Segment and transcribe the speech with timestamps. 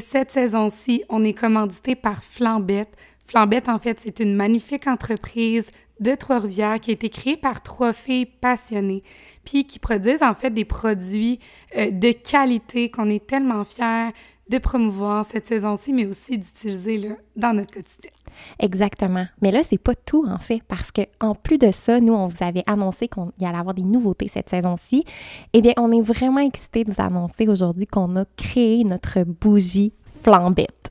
[0.00, 2.96] cette saison-ci, on est commandité par Flambette.
[3.26, 5.70] Flambette, en fait, c'est une magnifique entreprise
[6.00, 9.02] de Trois-Rivières qui a été créée par trois filles passionnées,
[9.44, 11.40] puis qui produisent en fait des produits
[11.76, 14.10] euh, de qualité qu'on est tellement fiers
[14.48, 18.10] de promouvoir cette saison-ci, mais aussi d'utiliser dans notre quotidien.
[18.58, 19.26] Exactement.
[19.42, 22.26] Mais là, c'est pas tout en fait, parce que en plus de ça, nous, on
[22.26, 25.04] vous avait annoncé qu'il y allait avoir des nouveautés cette saison-ci.
[25.52, 29.92] Eh bien, on est vraiment excités de vous annoncer aujourd'hui qu'on a créé notre bougie
[30.04, 30.90] flambette.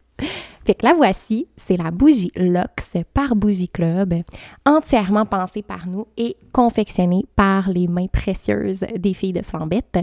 [0.67, 4.15] Fait que la voici, c'est la bougie Lux par Bougie Club,
[4.65, 9.97] entièrement pensée par nous et confectionnée par les mains précieuses des filles de Flambette.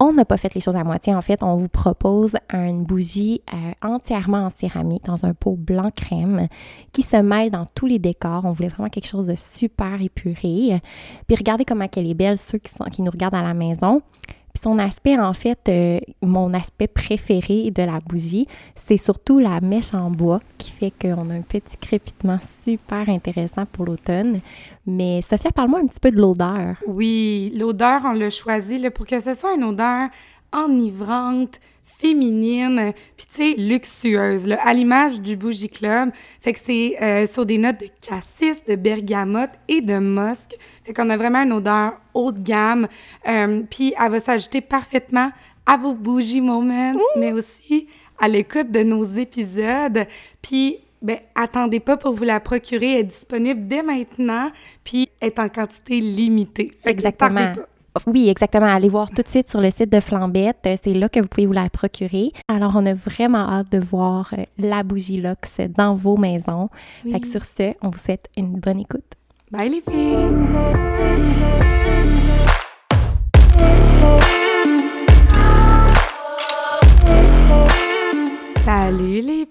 [0.00, 1.14] On n'a pas fait les choses à moitié.
[1.14, 5.90] En fait, on vous propose une bougie euh, entièrement en céramique dans un pot blanc
[5.94, 6.48] crème
[6.92, 8.46] qui se mêle dans tous les décors.
[8.46, 10.80] On voulait vraiment quelque chose de super épuré.
[11.26, 14.00] Puis regardez comment elle est belle, ceux qui, nous regardent à la maison
[14.56, 18.46] son aspect, en fait, euh, mon aspect préféré de la bougie,
[18.86, 23.64] c'est surtout la mèche en bois qui fait qu'on a un petit crépitement super intéressant
[23.70, 24.40] pour l'automne.
[24.86, 26.76] Mais Sophia, parle-moi un petit peu de l'odeur.
[26.86, 30.08] Oui, l'odeur, on l'a choisi pour que ce soit une odeur
[30.52, 31.60] enivrante,
[31.98, 36.10] féminine, puis tu sais, luxueuse, là, à l'image du Bougie Club.
[36.40, 40.56] Fait que c'est euh, sur des notes de cassis, de bergamote et de musc.
[40.84, 42.86] Fait qu'on a vraiment une odeur haut de gamme.
[43.26, 45.30] Euh, puis elle va s'ajouter parfaitement
[45.64, 50.06] à vos bougies moments, mais aussi à l'écoute de nos épisodes.
[50.42, 52.92] Puis ben, attendez pas pour vous la procurer.
[52.92, 54.50] Elle est disponible dès maintenant,
[54.84, 56.72] puis est en quantité limitée.
[56.84, 57.52] Exactement.
[58.06, 58.66] Oui, exactement.
[58.66, 60.68] Allez voir tout de suite sur le site de Flambette.
[60.82, 62.32] C'est là que vous pouvez vous la procurer.
[62.48, 66.68] Alors, on a vraiment hâte de voir euh, la bougie Lux dans vos maisons.
[67.02, 69.04] Fait que sur ce, on vous souhaite une bonne écoute.
[69.50, 70.26] Bye les filles!
[78.64, 79.46] Salut les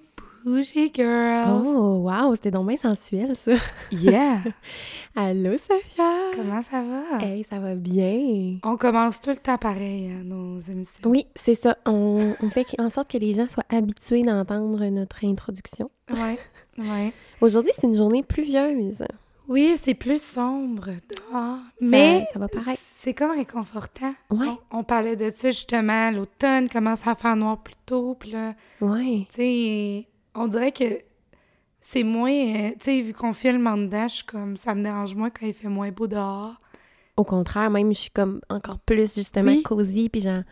[0.46, 1.64] Bougie Girls!
[1.66, 3.54] Oh, wow, c'était donc bien sensuel, ça!
[3.92, 4.42] Yeah!
[5.16, 6.32] Allô, Sophia!
[6.36, 7.26] Comment ça va?
[7.26, 8.60] Hey, ça va bien!
[8.64, 11.10] On commence tout le temps pareil, à hein, nos émissions.
[11.10, 11.80] Oui, c'est ça.
[11.88, 15.90] On, on, fait en sorte que les gens soient habitués d'entendre notre introduction.
[16.12, 16.38] Ouais,
[16.78, 17.12] ouais.
[17.42, 19.04] Aujourd'hui, c'est une journée pluvieuse.
[19.48, 22.78] Oui, c'est plus sombre dehors, mais ça va pareil.
[22.80, 24.14] C'est comme réconfortant.
[24.30, 24.46] Ouais.
[24.70, 29.26] On, parlait de ça justement, l'automne commence à faire noir plus tôt, puis là, ouais.
[29.32, 31.02] tu sais, on dirait que
[31.82, 32.32] c'est moins.
[32.32, 34.58] Euh, tu sais, vu qu'on filme en dedans, je suis comme.
[34.58, 36.56] Ça me dérange moins quand il fait moins beau dehors.
[37.18, 40.44] Au contraire, même, je suis comme encore plus, justement, cosy, puis genre.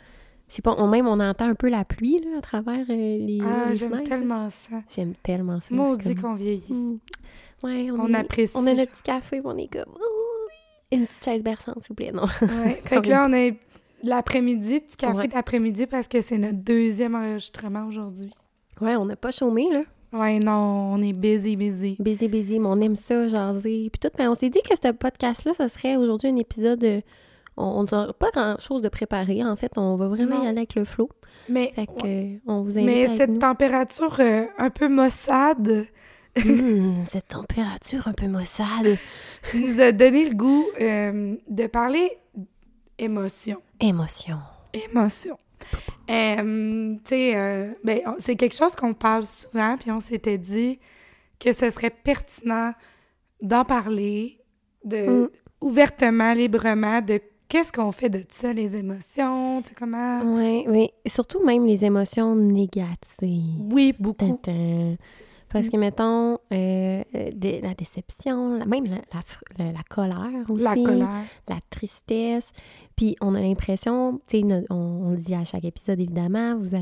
[0.47, 3.17] Je sais pas, on, même on entend un peu la pluie là, à travers euh,
[3.17, 3.39] les.
[3.41, 4.81] Ah, j'aime tellement ça.
[4.93, 5.73] J'aime tellement ça.
[5.73, 6.71] Moi, on dit qu'on vieillit.
[6.71, 6.97] Hmm.
[7.63, 8.53] Ouais, on, on apprécie.
[8.55, 9.93] On a notre petit café, on est comme.
[10.91, 12.27] une petite chaise berçante, s'il vous plaît, non?
[12.41, 12.81] Ouais.
[12.85, 13.57] fait que là, on est
[14.03, 18.31] l'après-midi, petit café d'après-midi parce que c'est notre deuxième enregistrement aujourd'hui.
[18.81, 19.83] Ouais, on n'a pas chômé, là.
[20.13, 21.97] Ouais, non, on est busy, busy.
[21.99, 23.89] Busy, busy, mais on aime ça, jaser.
[23.91, 26.83] Puis tout, mais on s'est dit que ce podcast-là, ça serait aujourd'hui un épisode.
[26.83, 27.01] Euh,
[27.57, 29.71] on n'a pas grand-chose de préparé, en fait.
[29.75, 31.09] On va vraiment y aller avec le flow.
[31.49, 31.71] Mais.
[31.75, 35.85] Fait que, on vous invite Mais cette température euh, un peu maussade.
[36.37, 38.97] Mmh, cette température un peu maussade.
[39.55, 42.11] nous a donné le goût euh, de parler
[42.99, 43.61] émotion.
[43.79, 44.37] Émotion.
[44.73, 45.37] Émotion.
[46.09, 50.79] Euh, tu sais, euh, ben, c'est quelque chose qu'on parle souvent, puis on s'était dit
[51.39, 52.73] que ce serait pertinent
[53.41, 54.39] d'en parler,
[54.83, 55.29] de mm.
[55.61, 60.21] ouvertement, librement, de qu'est-ce qu'on fait de ça, les émotions, tu sais, comment...
[60.23, 60.89] Oui, oui.
[61.05, 63.61] Surtout même les émotions négatives.
[63.71, 64.39] Oui, beaucoup.
[65.53, 70.63] Parce que, mettons, euh, la déception, même la, la, colère aussi.
[70.63, 71.23] La colère.
[71.47, 72.47] La tristesse.
[72.95, 76.75] Puis on a l'impression, tu sais, on, le dit à chaque épisode, évidemment, vous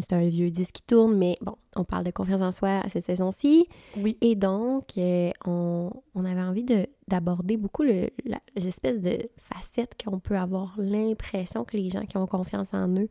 [0.00, 2.88] c'est un vieux disque qui tourne, mais bon, on parle de confiance en soi à
[2.88, 3.68] cette saison-ci.
[3.96, 4.16] Oui.
[4.20, 6.66] Et donc, euh, on, on, avait envie
[7.06, 8.10] d'aborder beaucoup le,
[8.56, 12.88] les espèces de facettes qu'on peut avoir l'impression que les gens qui ont confiance en
[12.96, 13.08] eux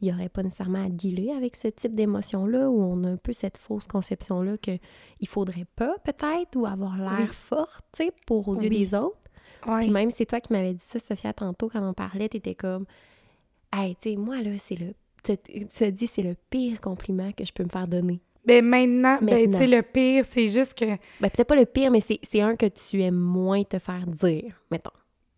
[0.00, 3.16] il n'y aurait pas nécessairement à dealer avec ce type d'émotion-là, où on a un
[3.16, 4.80] peu cette fausse conception-là qu'il
[5.20, 9.16] ne faudrait pas peut-être, ou avoir l'air forte, tu sais, pour aux yeux des autres.
[9.62, 12.54] Puis même c'est toi qui m'avais dit ça, Sophia, tantôt, quand on parlait, tu étais
[12.54, 12.86] comme,
[13.72, 14.94] hey, tu sais, moi, là, c'est le.
[15.22, 18.22] Tu te dis, c'est le pire compliment que je peux me faire donner.
[18.46, 20.86] Ben maintenant, ben tu sais, le pire, c'est juste que...
[21.20, 24.58] Ben peut-être pas le pire, mais c'est un que tu aimes moins te faire dire,
[24.70, 24.90] mettons.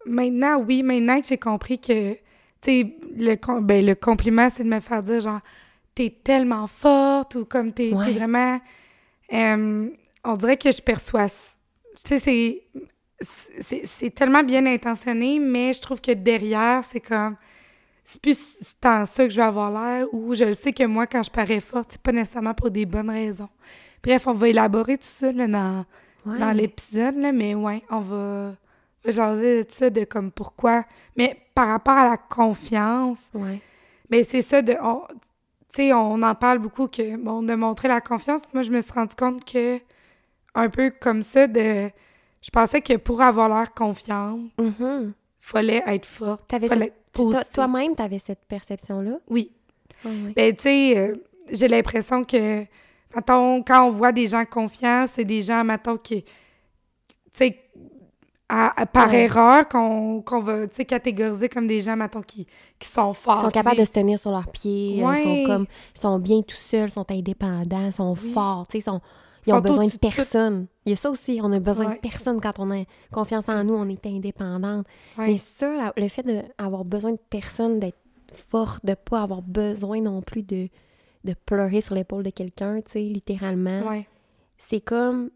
[0.06, 2.14] Maintenant, oui, maintenant que j'ai compris que
[2.62, 5.40] tu le, ben, le compliment, c'est de me faire dire genre,
[5.94, 8.60] t'es tellement forte ou comme t'es es vraiment.
[9.32, 11.26] on dirait que je perçois.
[12.04, 12.62] Tu sais,
[13.20, 17.36] c'est tellement bien intentionné, mais je trouve que derrière, c'est comme.
[18.04, 21.22] C'est plus tant ça que je vais avoir l'air, ou je sais que moi, quand
[21.22, 23.48] je parais forte, c'est pas nécessairement pour des bonnes raisons.
[24.02, 25.84] Bref, on va élaborer tout ça là, dans,
[26.26, 26.38] Ouais.
[26.38, 28.52] dans l'épisode, mais ouais, on va
[29.04, 30.84] jaser de ça, de comme pourquoi.
[31.16, 33.60] Mais par rapport à la confiance, Ouais.
[34.10, 34.74] mais c'est ça, de.
[34.82, 35.02] on-
[35.74, 38.42] Tu sais, on en parle beaucoup, que, bon, de montrer la confiance.
[38.52, 39.78] Moi, je me suis rendu compte que,
[40.54, 41.88] un peu comme ça, de.
[42.42, 45.14] Je pensais que pour avoir l'air confiante, Mhm.
[45.40, 46.46] fallait être forte.
[46.48, 47.52] T'avais fallait cette-.
[47.54, 49.16] Toi-même, t'avais cette perception-là?
[49.30, 49.50] Oui.
[50.04, 50.32] Ouais.
[50.36, 51.14] Ben, tu sais, euh,
[51.50, 52.64] j'ai l'impression que,
[53.14, 56.30] mettons, quand on voit des gens confiants, c'est des gens, mettons, qui, tu
[57.32, 57.58] sais,
[58.54, 59.22] à- à- par Ouais.
[59.24, 62.46] erreur, qu'on qu'on va, catégoriser comme des gens, mettons, qui,
[62.78, 63.38] qui sont forts.
[63.40, 65.22] Ils sont capables de se tenir sur leurs pieds, ils Ouais.
[65.24, 65.66] sont comme,
[66.00, 68.32] sont bien tout seuls, sont indépendants, sont Oui.
[68.32, 69.00] forts, tu sais, ils, sont-
[69.46, 69.98] ils Ils ont sont besoin de tout.
[69.98, 70.66] personne.
[70.84, 71.94] Il y a ça aussi, on a besoin Ouais.
[71.96, 74.86] de personne quand on a confiance en nous, on est indépendante.
[75.18, 76.24] Mais ça, le fait
[76.58, 77.96] d'avoir besoin de personne, d'être
[78.32, 80.68] forte, de pas avoir besoin non plus de,
[81.24, 83.82] de pleurer sur l'épaule de quelqu'un, tu sais, littéralement,
[84.58, 85.30] c'est comme,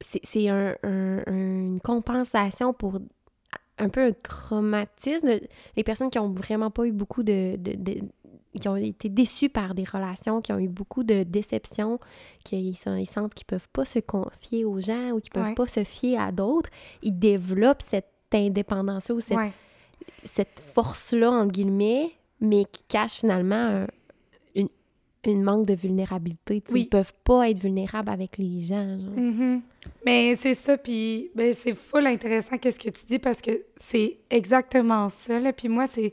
[0.00, 2.98] c'est un- un- une compensation pour
[3.78, 5.28] un peu un traumatisme.
[5.76, 8.00] Les personnes qui ont vraiment pas eu beaucoup de, de- de-
[8.58, 11.98] qui ont été déçues par des relations, qui ont eu beaucoup de déceptions,
[12.42, 15.54] qu'ils ils sentent qu'ils peuvent pas se confier aux gens ou qu'ils peuvent Ouais.
[15.54, 16.70] pas se fier à d'autres,
[17.02, 19.52] ils développent cette indépendance-là ou cette, Ouais.
[20.24, 22.10] cette force-là, entre guillemets,
[22.40, 23.86] mais qui cache finalement un-
[25.32, 26.62] une manque de vulnérabilité.
[26.70, 26.82] Oui.
[26.82, 28.98] Ils peuvent pas être vulnérables avec les gens.
[28.98, 29.16] genre.
[29.16, 29.62] Mhm.
[30.04, 34.18] Mais c'est ça, puis ben, c'est full intéressant qu'est-ce que tu dis parce que c'est
[34.30, 35.38] exactement ça.
[35.38, 35.52] Là.
[35.52, 36.12] Puis moi, c'est,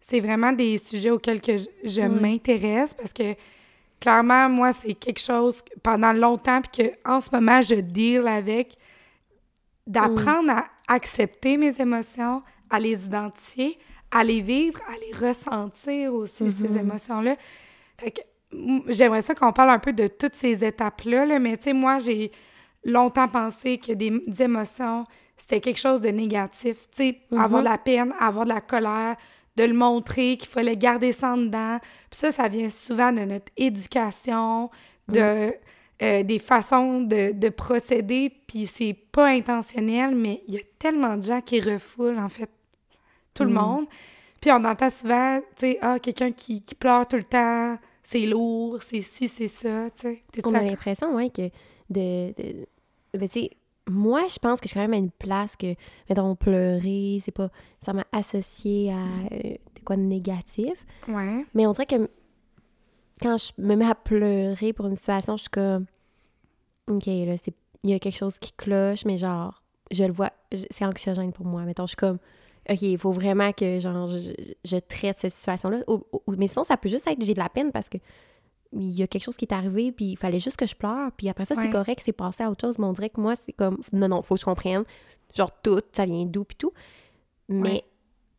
[0.00, 3.34] c'est vraiment des sujets auxquels que je, m'intéresse parce que
[4.00, 8.26] clairement, moi, c'est quelque chose que pendant longtemps, puis que en ce moment, je deal
[8.26, 8.76] avec
[9.86, 13.78] d'apprendre à accepter mes émotions, à les identifier,
[14.10, 16.78] à les vivre, à les ressentir aussi, ces Mhm.
[16.78, 17.36] émotions-là.
[17.98, 18.20] Fait que
[18.88, 21.98] j'aimerais ça qu'on parle un peu de toutes ces étapes-là, là, mais tu sais, moi,
[21.98, 22.30] j'ai
[22.84, 25.04] longtemps pensé que des, des émotions,
[25.36, 26.76] c'était quelque chose de négatif.
[26.94, 29.16] Tu sais, avoir de la peine, avoir de la colère,
[29.56, 31.78] de le montrer, qu'il fallait garder ça en dedans.
[32.10, 34.70] Puis ça, ça vient souvent de notre éducation,
[35.08, 35.52] de,
[36.02, 41.16] euh, des façons de, de procéder, puis c'est pas intentionnel, mais il y a tellement
[41.16, 42.50] de gens qui refoulent, en fait,
[43.34, 43.54] tout le Mm.
[43.54, 43.86] monde.
[44.40, 48.26] Puis on entend souvent, tu sais, ah, quelqu'un qui, qui pleure tout le temps, c'est
[48.26, 50.22] lourd, c'est ci, c'est ça, tu sais.
[50.44, 51.48] On a l'impression, ouais, que
[51.90, 52.32] de.
[52.32, 52.66] de
[53.14, 53.50] ben, tu sais,
[53.88, 55.74] moi, je pense que je suis quand même à une place que,
[56.08, 57.50] mettons, pleurer, c'est pas
[57.80, 60.86] ça m'a associé à euh, quoi de négatif.
[61.08, 61.44] Ouais.
[61.54, 62.08] Mais on dirait que
[63.20, 65.86] quand je me mets à pleurer pour une situation, je suis comme.
[66.88, 70.30] Ok, là, c'est il y a quelque chose qui cloche, mais genre, je le vois,
[70.70, 71.62] c'est anxiogène pour moi.
[71.62, 72.18] Mettons, je suis comme.
[72.70, 74.32] OK, il faut vraiment que genre je,
[74.64, 75.80] je traite cette situation-là.
[76.36, 77.98] Mais sinon, ça peut juste être que j'ai de la peine parce que
[78.74, 81.12] il y a quelque chose qui est arrivé, puis il fallait juste que je pleure,
[81.12, 81.64] puis après ça, Ouais.
[81.64, 82.78] c'est correct, c'est passé à autre chose.
[82.78, 84.84] Mais on dirait que moi, c'est comme, non, non, faut que je comprenne,
[85.36, 86.72] genre tout, ça vient d'où, puis tout.
[87.48, 87.84] Mais, Ouais.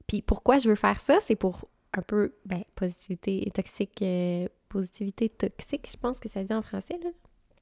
[0.07, 5.29] puis pourquoi je veux faire ça, c'est pour un peu, ben, positivité toxique, euh, positivité
[5.29, 7.09] toxique, je pense que ça se dit en français, là.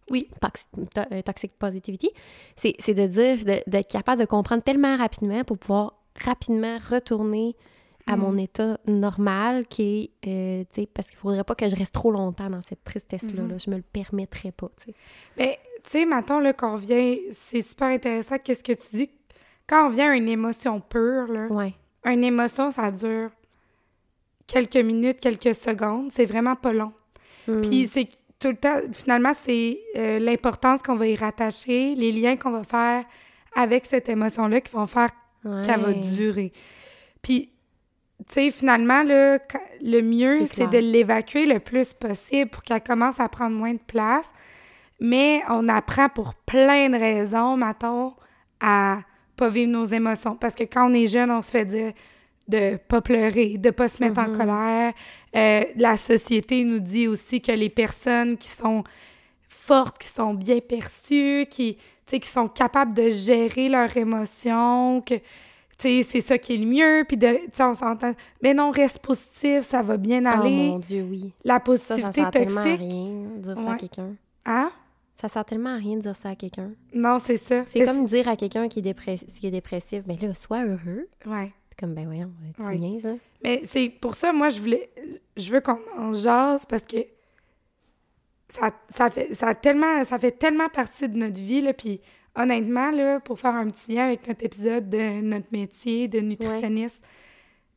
[0.10, 0.30] Oui.
[1.12, 2.10] Euh, toxic positivity.
[2.56, 7.56] C'est de dire, d'être capable de comprendre tellement rapidement pour pouvoir rapidement retourner
[8.08, 8.40] à mon Mm.
[8.40, 12.12] état normal qui est, euh, tu sais, parce qu'il faudrait pas que je reste trop
[12.12, 13.44] longtemps dans cette tristesse-là.
[13.44, 13.52] Mhm.
[13.52, 13.58] là.
[13.58, 14.96] Je me le permettrais pas, tu sais.
[15.38, 19.10] Mais, tu sais, maintenant, là, qu'on vient, c'est super intéressant, qu'est-ce que tu dis?
[19.68, 21.74] Quand on vient à une émotion pure, là, Ouais.
[22.06, 23.30] une émotion, ça dure
[24.48, 26.92] quelques minutes, quelques secondes, c'est vraiment pas long.
[27.48, 27.62] Mm.
[27.62, 32.36] Puis c'est tout le temps, finalement, c'est euh, l'importance qu'on va y rattacher, les liens
[32.36, 33.06] qu'on va faire
[33.56, 35.10] avec cette émotion-là qui vont faire
[35.44, 35.62] Ouais.
[35.66, 36.52] qu'elle va durer.
[37.22, 37.50] Puis,
[38.28, 39.40] tu sais, finalement, là,
[39.82, 43.80] le mieux, C'est de l'évacuer le plus possible pour qu'elle commence à prendre moins de
[43.86, 44.32] place.
[45.00, 48.14] Mais on apprend pour plein de raisons, mettons,
[48.60, 49.00] à
[49.36, 50.36] pas vivre nos émotions.
[50.36, 51.94] Parce que quand on est jeune, on se fait dire
[52.48, 54.38] de pas pleurer, de pas se mettre en Mhm.
[54.38, 54.94] colère.
[55.36, 58.84] Euh, la société nous dit aussi que les personnes qui sont
[59.62, 61.78] fortes, qui sont bien perçues, qui,
[62.08, 65.16] qui sont capables de gérer leurs émotions, que,
[65.78, 68.14] c'est ça qui est le mieux, puis de, on s'entend,
[68.44, 70.68] mais non, reste positif, ça va bien Oh aller.
[70.70, 71.32] mon Dieu, oui.
[71.44, 74.10] La Ça, ça positivité sert tellement à toxique, rien de dire ça à quelqu'un.
[74.46, 74.72] hein?
[75.16, 76.72] Ça sert tellement à rien de dire ça à quelqu'un.
[76.94, 77.64] Non, c'est ça.
[77.68, 80.64] C'est Mais comme dire à quelqu'un qui, est dépress- qui est dépressif, ben là, sois
[80.66, 81.08] heureux.
[81.28, 81.52] Ouais.
[81.80, 82.78] Comme, ben voyons, tu Ouais.
[82.78, 83.10] viens, ça.
[83.44, 84.90] Mais c'est pour ça, moi, je voulais,
[85.38, 86.98] je veux qu'on en jase parce que
[88.52, 92.02] ça, ça fait, ça a tellement, ça fait tellement partie de notre vie, là, puis
[92.36, 97.04] honnêtement, là, pour faire un petit lien avec notre épisode de notre métier de nutritionniste,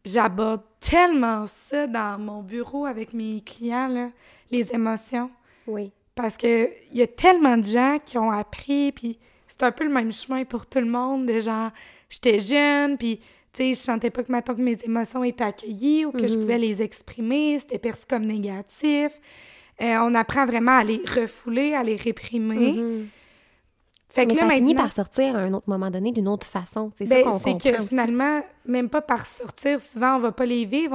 [0.04, 4.10] j'aborde tellement ça dans mon bureau avec mes clients, là,
[4.50, 5.30] les émotions.
[5.66, 5.92] Oui.
[6.14, 9.84] Parce que il y a tellement de gens qui ont appris, puis c'est un peu
[9.84, 11.70] le même chemin pour tout le monde, de genre,
[12.08, 13.18] j'étais jeune, puis
[13.52, 16.34] tu sais, je sentais pas que, maintenant que mes émotions étaient accueillies ou que je
[16.34, 16.40] Mhm.
[16.40, 19.12] pouvais les exprimer, c'était perçu comme négatif.
[19.82, 22.72] Euh, on apprend vraiment à les refouler, à les réprimer.
[22.80, 23.08] Mhm.
[24.08, 26.28] Fait Mais que ça là, finit maintenant, par sortir à un autre moment donné d'une
[26.28, 26.90] autre façon.
[26.96, 27.88] C'est ça ben, qu'on c'est comprend que aussi.
[27.88, 30.94] finalement, même pas par sortir, souvent, on va pas les vivre,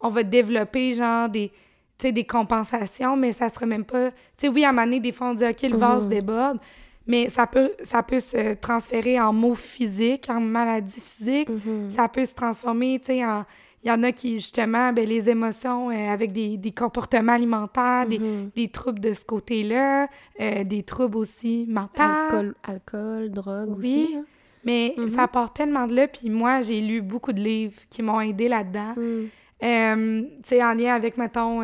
[0.00, 1.52] on, on va développer, genre, des,
[2.00, 4.10] des compensations, mais ça sera même pas...
[4.10, 6.08] Tu sais, oui, à un moment donné, des fois, on dit «OK, le vase Mhm.
[6.10, 6.58] déborde»,
[7.06, 11.50] mais ça peut, ça peut se transférer en maux physiques, en maladies physiques.
[11.50, 11.90] Mhm.
[11.90, 13.44] Ça peut se transformer, tu sais, en...
[13.84, 18.06] Il y en a qui, justement, ben, les émotions euh, avec des, des comportements alimentaires,
[18.06, 18.50] des, Mhm.
[18.56, 20.08] des troubles de ce côté-là,
[20.40, 22.00] euh, des troubles aussi mentaux.
[22.02, 24.06] Alcool, alcool, drogue Oui.
[24.06, 24.16] aussi.
[24.16, 24.24] hein.
[24.64, 25.10] Mais Mhm.
[25.10, 28.48] ça part tellement de là, puis moi, j'ai lu beaucoup de livres qui m'ont aidé
[28.48, 28.94] là-dedans.
[28.96, 29.28] Mhm.
[29.62, 31.60] Euh, tu sais, en lien avec, mettons,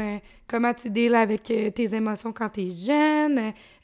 [0.46, 3.38] comment tu deals avec tes émotions quand t'es jeune.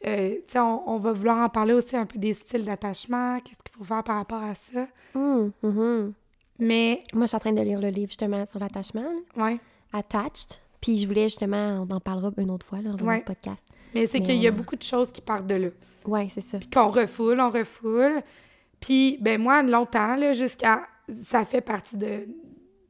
[0.07, 3.39] Euh, tu sais, on, on va vouloir en parler aussi un peu des styles d'attachement,
[3.41, 4.87] qu'est-ce qu'il faut faire par rapport à ça.
[5.15, 6.13] Mhm.
[6.59, 9.59] Mais, Moi, je suis en train de lire le livre justement sur l'attachement, ouais,
[9.93, 10.61] Attached.
[10.81, 13.21] Puis je voulais justement, on en parlera une autre fois là, dans Ouais.
[13.21, 13.63] podcast.
[13.95, 15.69] mais c'est qu'il y a on- beaucoup de choses qui partent de là.
[16.07, 16.59] Ouais, c'est ça.
[16.59, 18.23] Puis qu'on refoule, on refoule.
[18.81, 20.87] Puis, ben moi, longtemps, là, jusqu'à...
[21.23, 22.27] Ça fait partie de,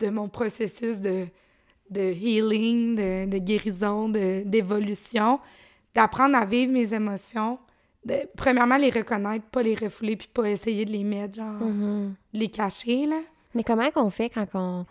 [0.00, 1.26] de mon processus de,
[1.90, 5.38] de healing, de, de guérison, de- d'évolution,
[5.94, 7.58] d'apprendre à vivre mes émotions.
[8.04, 12.14] De, premièrement, les reconnaître, pas les refouler, puis pas essayer de les mettre, genre, Mhm.
[12.34, 13.20] de les cacher, là.
[13.56, 14.86] Mais comment qu'on fait quand on...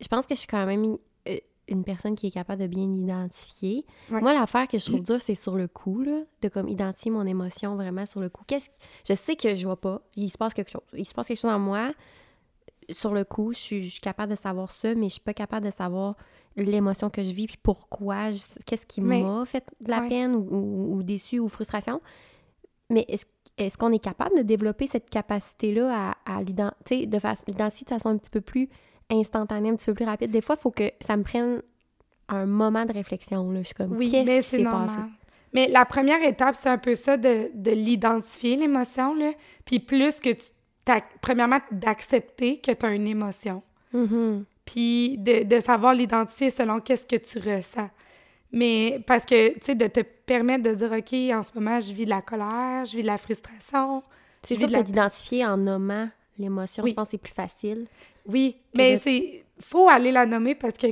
[0.00, 0.98] Je pense que je suis quand même une,
[1.28, 1.36] euh,
[1.68, 3.84] une personne qui est capable de bien identifier.
[4.10, 4.20] Ouais.
[4.20, 7.26] Moi, l'affaire que je trouve dure, c'est sur le coup, là, de comme identifier mon
[7.26, 8.42] émotion vraiment sur le coup.
[8.46, 10.82] Qu'est-ce qui- Je sais que je vois pas, il se passe quelque chose.
[10.94, 11.92] Il se passe quelque chose en moi.
[12.90, 15.34] Sur le coup, je suis, je suis capable de savoir ça, mais je suis pas
[15.34, 16.14] capable de savoir
[16.56, 20.08] l'émotion que je vis, puis pourquoi, je- qu'est-ce qui m'a fait de la ouais.
[20.08, 22.00] peine ou, ou, ou déçu ou frustration.
[22.90, 23.26] Mais est-ce
[23.58, 27.34] est-ce qu'on est capable de développer cette capacité-là à, à l'ident- tu sais, de fa-
[27.46, 28.68] l'identifier de façon un petit peu plus
[29.10, 30.30] instantanée, un petit peu plus rapide?
[30.30, 31.62] Des fois, il faut que ça me prenne
[32.28, 33.50] un moment de réflexion.
[33.50, 33.60] Là.
[33.60, 34.94] Je suis comme, Oui, qu'est-ce mais qui c'est s'est passé?
[35.54, 39.14] Mais la première étape, c'est un peu ça de, de l'identifier, l'émotion.
[39.64, 40.44] Puis plus que tu...
[41.20, 43.62] Premièrement, d'accepter que tu as une émotion.
[43.92, 44.44] Mhm.
[44.66, 47.88] puis de, de savoir l'identifier selon qu'est-ce que tu ressens.
[48.52, 51.92] Mais parce que, tu sais, de te permettre de dire, OK, en ce moment, je
[51.92, 54.02] vis de la colère, je vis de la frustration.
[54.44, 54.82] C'est sûr de la...
[54.82, 56.90] d'identifier en nommant l'émotion, Oui.
[56.90, 57.86] je pense que c'est plus facile.
[58.26, 59.44] Oui, mais de- c'est...
[59.60, 60.86] faut aller la nommer parce que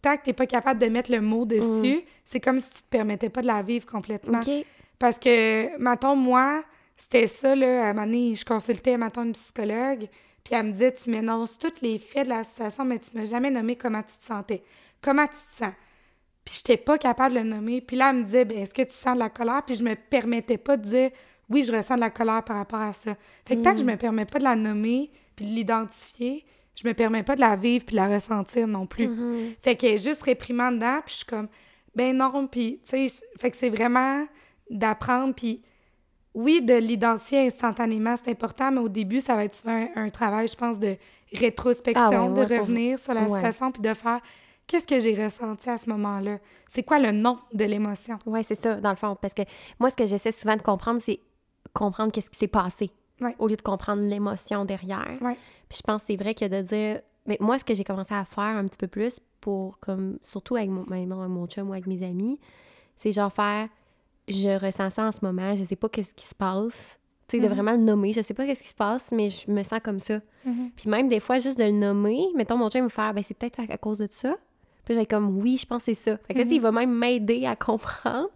[0.00, 2.88] tant que t'es pas capable de mettre le mot dessus, c'est comme si tu te
[2.88, 4.38] permettais pas de la vivre complètement.
[4.40, 4.62] Mm.
[4.98, 6.62] Parce que, mettons, moi,
[6.96, 10.06] c'était ça, là, à un moment donné, je consultais, mettons, une psychologue,
[10.44, 13.24] puis elle me disait, tu m'énonces tous les faits de la situation, mais tu m'as
[13.26, 14.62] jamais nommé comment tu te sentais.
[15.00, 15.72] Comment tu te sens?
[16.44, 17.80] Puis j'étais pas capable de le nommer.
[17.80, 19.62] Puis là, elle me disait, ben est-ce que tu sens de la colère?
[19.64, 21.10] Puis je me permettais pas de dire,
[21.48, 23.14] oui, je ressens de la colère par rapport à ça.
[23.46, 26.44] Fait que tant que je me permets pas de la nommer, puis de l'identifier,
[26.74, 29.08] je me permets pas de la vivre puis de la ressentir non plus.
[29.08, 29.52] Mhm.
[29.62, 31.48] Fait qu'elle est juste réprimant dedans, puis je suis comme,
[31.94, 34.24] ben non, puis, tu sais, fait que c'est vraiment
[34.70, 35.62] d'apprendre, puis
[36.34, 40.08] oui, de l'identifier instantanément, c'est important, mais au début, ça va être souvent un, un
[40.08, 40.96] travail, je pense, de
[41.34, 43.28] rétrospection, Ah ouais, ouais, de faut- revenir sur la ouais.
[43.28, 44.20] situation, puis de faire,
[44.72, 46.38] qu'est-ce que j'ai ressenti à ce moment-là?
[46.68, 48.18] C'est quoi le nom de l'émotion?
[48.26, 49.16] Oui, c'est ça, dans le fond.
[49.20, 49.42] Parce que
[49.78, 51.20] moi, ce que j'essaie souvent de comprendre, c'est
[51.72, 52.90] comprendre qu'est-ce qui s'est passé.
[53.20, 53.36] Ouais.
[53.38, 55.16] Au lieu de comprendre l'émotion derrière.
[55.20, 55.36] Ouais.
[55.68, 57.00] Puis je pense que c'est vrai que de dire.
[57.26, 60.56] Mais moi, ce que j'ai commencé à faire un petit peu plus pour, comme, surtout
[60.56, 62.40] avec mon, ben, mon, chum ou avec mes amis,
[62.96, 63.68] c'est genre faire.
[64.28, 66.98] Je ressens ça en ce moment, je sais pas qu'est-ce qui se passe.
[67.28, 67.54] Tu sais, de Mhm.
[67.54, 68.12] vraiment le nommer.
[68.12, 70.20] Je sais pas qu'est-ce qui se passe, mais je me sens comme ça.
[70.76, 73.34] Puis même des fois, juste de le nommer, mettons, mon chum me faire, ben c'est
[73.34, 74.36] peut-être à cause de ça.
[74.84, 76.18] Puis j'ai comme, oui, je pense que c'est ça.
[76.26, 78.28] Fait que là, il va même m'aider à comprendre.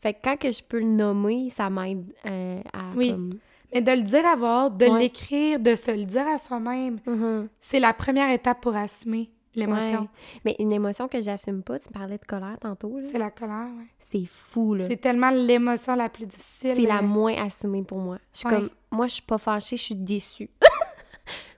[0.00, 3.10] Fait que quand que je peux le nommer, ça m'aide euh, à Oui.
[3.10, 3.38] comme...
[3.72, 4.98] Mais de le dire à voix haute, de Ouais.
[5.00, 7.48] l'écrire, de se le dire à soi-même, Mhm.
[7.60, 10.02] c'est la première étape pour assumer l'émotion.
[10.02, 10.08] Ouais.
[10.44, 12.98] Mais une émotion que j'assume pas, tu parlais de colère tantôt.
[13.10, 13.86] C'est la colère, ouais.
[13.98, 14.86] c'est fou, là.
[14.86, 16.74] C'est tellement l'émotion la plus difficile.
[16.76, 18.18] C'est la moins assumée pour moi.
[18.32, 18.54] Je suis Ouais.
[18.54, 20.50] comme, moi, je suis pas fâchée, je suis déçue.
[20.62, 20.68] moi,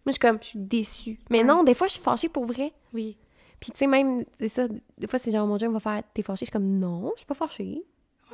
[0.06, 1.18] je suis comme, je suis déçue.
[1.30, 2.72] Mais non, des fois, je suis fâchée pour vrai.
[2.94, 3.16] Oui.
[3.60, 4.66] Puis, tu sais, même, c'est ça,
[4.98, 6.40] des fois, c'est genre, mon Dieu, va faire, t'es fâchée.
[6.40, 7.82] Je suis comme, non, je suis pas fâchée.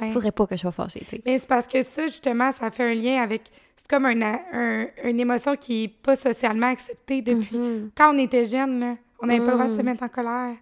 [0.01, 0.11] Ouais.
[0.13, 1.23] Faudrait pas que je sois fâchée, tu sais.
[1.25, 3.43] Mais c'est parce que ça, justement, ça fait un lien avec.
[3.77, 7.57] C'est comme un, un- une émotion qui est pas socialement acceptée depuis.
[7.57, 7.91] Mhm.
[7.95, 9.85] Quand on était jeune, là, on n'avait pas le droit de se Mm.
[9.85, 10.55] mettre en colère.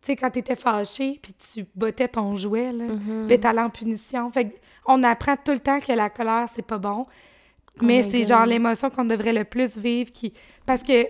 [0.00, 3.26] Tu sais, quand t'étais fâché, puis tu bottais ton jouet, là, Mhm.
[3.26, 4.30] puis t'allais en punition.
[4.30, 4.54] Fait
[4.86, 7.04] on apprend tout le temps que la colère, c'est pas bon.
[7.82, 10.32] Mais my c'est genre l'émotion qu'on devrait le plus vivre qui.
[10.64, 11.04] Parce que.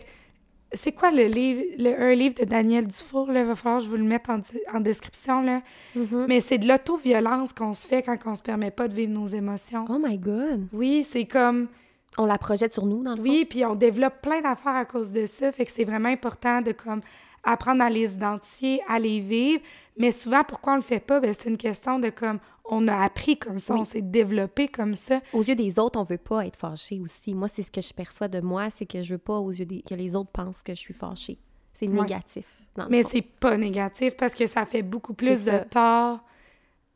[0.72, 3.42] C'est quoi le livre, le, un livre de Daniel Dufour, là?
[3.44, 4.40] Va falloir que je vous le mette en,
[4.74, 5.62] en description, là.
[5.94, 6.26] Mhm.
[6.28, 9.28] Mais c'est de l'auto-violence qu'on se fait quand on se permet pas de vivre nos
[9.28, 9.86] émotions.
[9.88, 10.66] Oh my God.
[10.72, 11.68] Oui, c'est comme.
[12.16, 15.10] On la projette sur nous, dans le Oui, puis on développe plein d'affaires à cause
[15.10, 15.52] de ça.
[15.52, 17.00] Fait que c'est vraiment important de comme
[17.44, 19.62] apprendre à les identifier, à les vivre.
[19.96, 21.20] Mais souvent, pourquoi on le fait pas?
[21.20, 22.38] Ben, c'est une question de comme
[22.70, 23.80] on a appris comme ça, Oui.
[23.80, 25.20] on s'est développé comme ça.
[25.32, 27.34] Aux yeux des autres, on veut pas être fâché aussi.
[27.34, 29.64] Moi, c'est ce que je perçois de moi, c'est que je veux pas aux yeux
[29.66, 29.82] des...
[29.82, 31.38] que les autres pensent que je suis fâchée.
[31.72, 32.00] C'est Ouais.
[32.02, 32.44] négatif.
[32.76, 36.20] le Mais c'est pas négatif parce que ça fait beaucoup plus de tort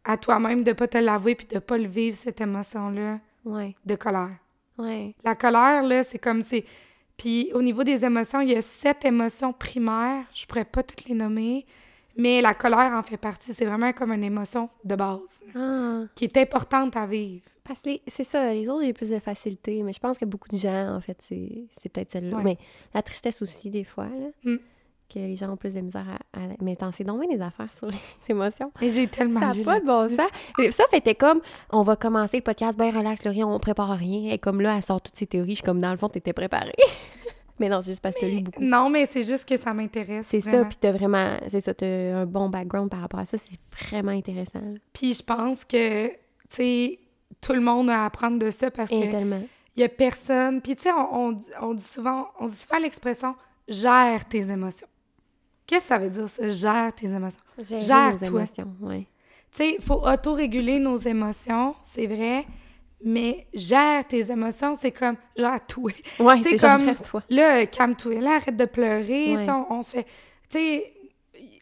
[0.05, 3.95] à toi-même de pas te l'avouer puis de pas le vivre, cette émotion-là Ouais, de
[3.97, 4.37] colère.
[4.79, 5.15] ouais.
[5.25, 6.65] La colère, là, c'est comme c'est.
[7.17, 10.25] Puis au niveau des émotions, il y a sept émotions primaires.
[10.35, 11.67] Je pourrais pas toutes les nommer,
[12.17, 13.53] mais la colère en fait partie.
[13.55, 17.43] C'est vraiment comme une émotion de base Ah, qui est importante à vivre.
[17.65, 20.49] parce que c'est ça, les autres, j'ai plus de facilité, mais je pense que beaucoup
[20.49, 22.37] de gens, en fait, c'est c'est peut-être celle-là.
[22.39, 22.43] Ouais.
[22.45, 22.59] Mais
[22.95, 24.57] la tristesse aussi, des fois, là, Mm.
[25.13, 26.39] que les gens ont plus de misère à...
[26.39, 26.43] à...
[26.63, 27.97] Mais t'en sais donc des affaires sur les
[28.31, 28.73] émotions.
[28.81, 30.75] Et j'ai tellement Ça n'a pas de bon sens.
[30.75, 31.41] Ça fait était comme,
[31.71, 34.33] on va commencer le podcast, ben relax, Laurie, on prépare rien.
[34.33, 36.33] Et comme là, elle sort toutes ses théories, je suis comme, dans le fond, t'étais
[36.33, 36.73] préparée.
[37.59, 38.63] mais non, c'est juste parce que t'as lu beaucoup.
[38.63, 40.27] Non, mais c'est juste que ça m'intéresse.
[40.29, 43.37] C'est ça, puis t'as vraiment, c'est ça, t'as un bon background par rapport à ça,
[43.39, 44.61] c'est vraiment intéressant.
[44.93, 46.17] Puis je pense que, tu
[46.51, 46.99] sais,
[47.41, 49.43] tout le monde a à apprendre de ça parce Et que tellement.
[49.77, 50.61] il y a personne.
[50.61, 53.35] Puis tu sais, on, on- on dit souvent, on dit souvent l'expression
[53.69, 54.87] gère tes émotions.
[55.67, 57.41] Qu'est-ce que ça veut dire ça, gère tes émotions?
[57.59, 58.27] Gérer nos Gère-toi.
[58.29, 59.07] émotions, ouais.
[59.53, 62.45] Tu sais, il faut auto-réguler nos émotions, c'est vrai,
[63.05, 65.89] mais gère tes émotions, c'est comme gère tout.
[66.21, 67.23] Ouais, c'est comme- gère-toi.
[67.31, 69.37] Là, calme-toi, là, arrête de pleurer.
[69.37, 69.47] Ouais.
[69.51, 70.05] On, on se fait.
[70.49, 70.93] Tu sais,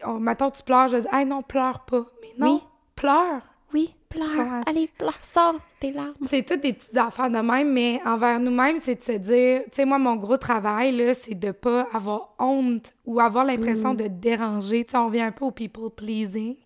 [0.05, 2.05] on- mettons, tu pleures, je dis, hey, non, pleure pas.
[2.23, 2.61] Mais non, Oui.
[2.97, 3.43] pleure.
[3.73, 4.63] Oui, pleure.
[4.67, 6.13] Allez, pleure, sors tes larmes.
[6.29, 9.69] C'est toutes des petites affaires de même, mais envers nous-mêmes, c'est de se dire, tu
[9.77, 14.09] sais, moi, mon gros travail, là, c'est de pas avoir honte ou avoir l'impression de
[14.09, 14.85] déranger.
[14.85, 16.57] Tu sais, on revient un peu au people pleasing.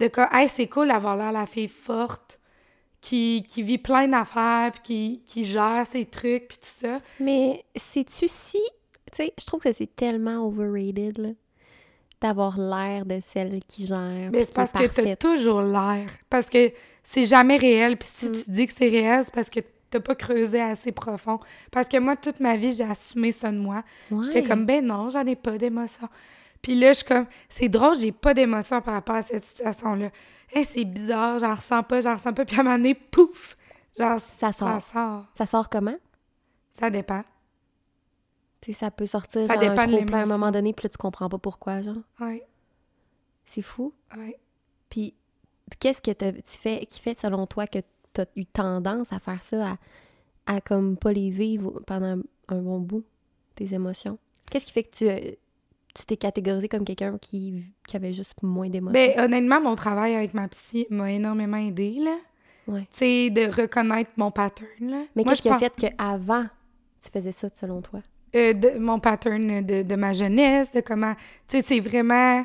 [0.00, 2.40] De que, hey, c'est cool d'avoir l'air la fille forte
[3.04, 6.98] qui, qui vit plein d'affaires, puis qui, qui gère ses trucs, puis tout ça.
[7.20, 8.62] Mais sais-tu si.
[9.12, 11.28] Tu sais, je trouve que c'est tellement overrated, là,
[12.20, 14.30] d'avoir l'air de celle qui gère.
[14.32, 16.08] Mais c'est parce que t'as toujours l'air.
[16.30, 17.98] Parce que c'est jamais réel.
[17.98, 18.32] Puis si Mm.
[18.32, 21.38] tu dis que c'est réel, c'est parce que t'as pas creusé assez profond.
[21.70, 23.84] Parce que moi, toute ma vie, j'ai assumé ça de moi.
[24.22, 26.08] J'étais comme, ben non, j'en ai pas d'émotion.
[26.64, 30.08] Puis là, je suis comme, c'est drôle, j'ai pas d'émotion par rapport à cette situation-là.
[30.50, 32.46] Hey, c'est bizarre, j'en ressens pas, j'en ressens pas.
[32.46, 33.54] Puis à un moment donné, pouf!
[33.98, 34.80] Genre, Ça sort.
[34.80, 35.26] Ça sort.
[35.34, 35.96] Ça sort comment?
[36.72, 37.22] Ça dépend.
[38.62, 40.72] Tu sais, ça peut sortir Ça genre, dépend un de plein à un moment donné,
[40.72, 41.98] puis là, tu comprends pas pourquoi, genre.
[42.18, 42.42] Ouais,
[43.44, 43.92] C'est fou.
[44.16, 44.40] ouais.
[44.88, 45.12] Puis,
[45.80, 47.80] qu'est-ce que tu fais, qui fait, selon toi, que
[48.14, 49.72] tu as eu tendance à faire ça,
[50.46, 53.04] à, à comme pas les vivre pendant un bon bout,
[53.54, 54.18] tes émotions?
[54.50, 55.32] Qu'est-ce qui fait que tu euh,
[55.94, 58.92] tu t'es catégorisé comme quelqu'un qui, qui avait juste moins d'émotions?
[58.92, 62.16] Ben, honnêtement, mon travail avec ma psy m'a énormément aidé, là.
[62.66, 62.88] Ouais.
[62.92, 65.02] Tu sais, de reconnaître mon pattern, là.
[65.14, 66.46] Mais qu'est-ce qui a fait qu'avant,
[67.02, 68.00] tu faisais ça, selon toi?
[68.34, 71.14] euh, de mon pattern de, de ma jeunesse, de comment,
[71.48, 72.44] tu sais, c'est vraiment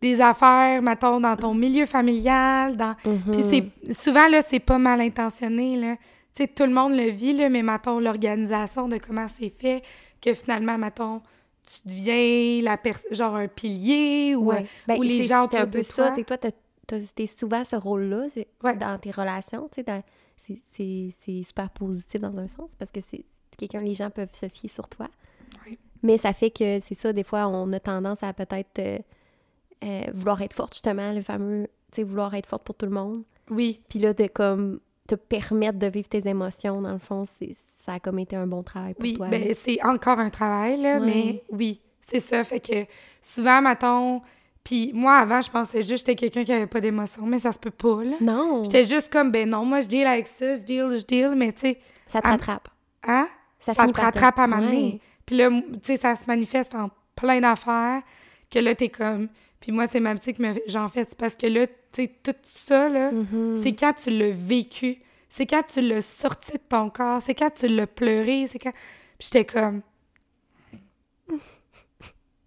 [0.00, 2.94] des affaires, mettons, dans ton milieu familial, dans...
[3.30, 5.96] Puis c'est, souvent, là, c'est pas mal intentionné, là.
[6.34, 9.82] Tu sais, tout le monde le vit, là, mais, mettons, l'organisation de comment c'est fait,
[10.22, 11.20] que finalement, mettons,
[11.66, 12.76] tu deviens la
[13.10, 14.66] genre un pilier ou, Ouais.
[14.88, 16.12] Ben, ou les gens un peu de ça, toi.
[16.14, 16.36] c'est toi,
[17.14, 18.26] t'es souvent ce rôle-là
[18.64, 18.76] Ouais.
[18.76, 20.02] dans tes relations, tu sais, dans-
[20.36, 23.24] c'est- super positif dans un sens, parce que c'est
[23.56, 25.08] quelqu'un, les gens peuvent se fier sur toi.
[25.66, 25.78] Ouais.
[26.02, 28.98] Mais ça fait que, c'est ça, des fois, on a tendance à peut-être euh,
[29.84, 32.92] euh, vouloir être forte, justement, le fameux, tu sais, vouloir être forte pour tout le
[32.92, 33.22] monde.
[33.50, 37.54] Oui, Puis là, de comme te permettre de vivre tes émotions, dans le fond, c'est
[37.84, 39.28] ça a comme été un bon travail pour oui, toi.
[39.28, 39.54] ben là.
[39.54, 41.06] c'est encore un travail, là, Ouais.
[41.06, 42.44] mais oui, c'est ça.
[42.44, 42.86] Fait que
[43.22, 44.20] souvent, mettons...
[44.62, 47.50] Puis moi, avant, je pensais juste que j'étais quelqu'un qui avait pas d'émotion, mais ça
[47.50, 48.16] se peut pas, là.
[48.20, 51.30] non, J'étais juste comme, ben non, moi, je deal avec ça, je deal, je deal,
[51.34, 52.68] mais tu sais, ça te à- rattrape.
[53.06, 53.26] hein?
[53.58, 54.48] Ça, te rattrape à Ouais.
[54.48, 55.00] m'amener.
[55.24, 58.02] Puis là, tu sais, ça se manifeste en plein d'affaires
[58.50, 59.28] que là, t'es comme...
[59.60, 62.34] Puis moi, c'est ma petite fait- j'en fais, c'est parce que là, tu sais, tout
[62.42, 63.56] ça, là, Mhm.
[63.62, 67.50] c'est quand tu l'as vécu, c'est quand tu l'as sorti de ton corps, c'est quand
[67.54, 68.72] tu l'as pleuré, c'est quand...
[69.18, 69.82] Puis j'étais comme...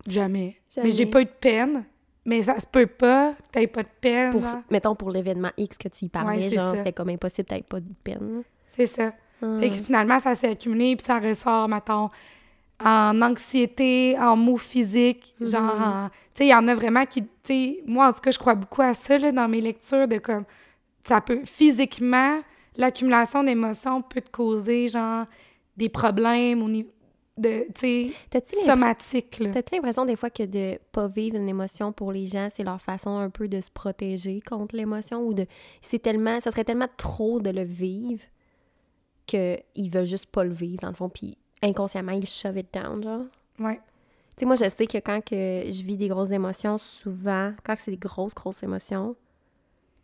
[0.08, 0.58] Jamais.
[0.76, 0.89] Jamais.
[0.89, 1.86] Mais j'ai pas eu de peine.
[2.26, 4.32] Mais ça se peut pas que t'aies pas de peine.
[4.32, 7.63] pour, mettons, pour l'événement X que tu y parlais, Ouais, genre, c'était comme impossible, t'avais
[7.63, 8.43] pas de peine.
[8.69, 9.12] C'est ça.
[9.41, 9.58] Ah.
[9.60, 12.10] Fait que finalement, ça s'est accumulé, puis ça ressort, mettons,
[12.83, 15.47] en anxiété, en maux physiques, Mhm.
[15.47, 18.21] genre, en- tu sais, il y en a vraiment qui, tu sais, moi, en tout
[18.21, 20.43] cas, je crois beaucoup à ça, là, dans mes lectures, de comme,
[21.07, 22.39] ça peut, physiquement,
[22.75, 25.25] l'accumulation d'émotions peut te causer, genre,
[25.77, 26.89] des problèmes au niveau
[27.38, 29.49] de, tu sais, somatiques, là.
[29.51, 32.79] T'as-tu l'impression des fois que de pas vivre une émotion pour les gens, c'est leur
[32.81, 35.47] façon un peu de se protéger contre l'émotion ou de
[35.81, 38.21] c'est tellement ça serait tellement trop de le vivre
[39.27, 42.67] que ils veulent juste pas le vivre dans le fond puis inconsciemment ils shove it
[42.73, 43.26] down genre.
[43.60, 43.80] Ouais.
[44.36, 47.76] Tu sais moi je sais que quand que je vis des grosses émotions, souvent quand
[47.80, 49.15] c'est des grosses grosses émotions,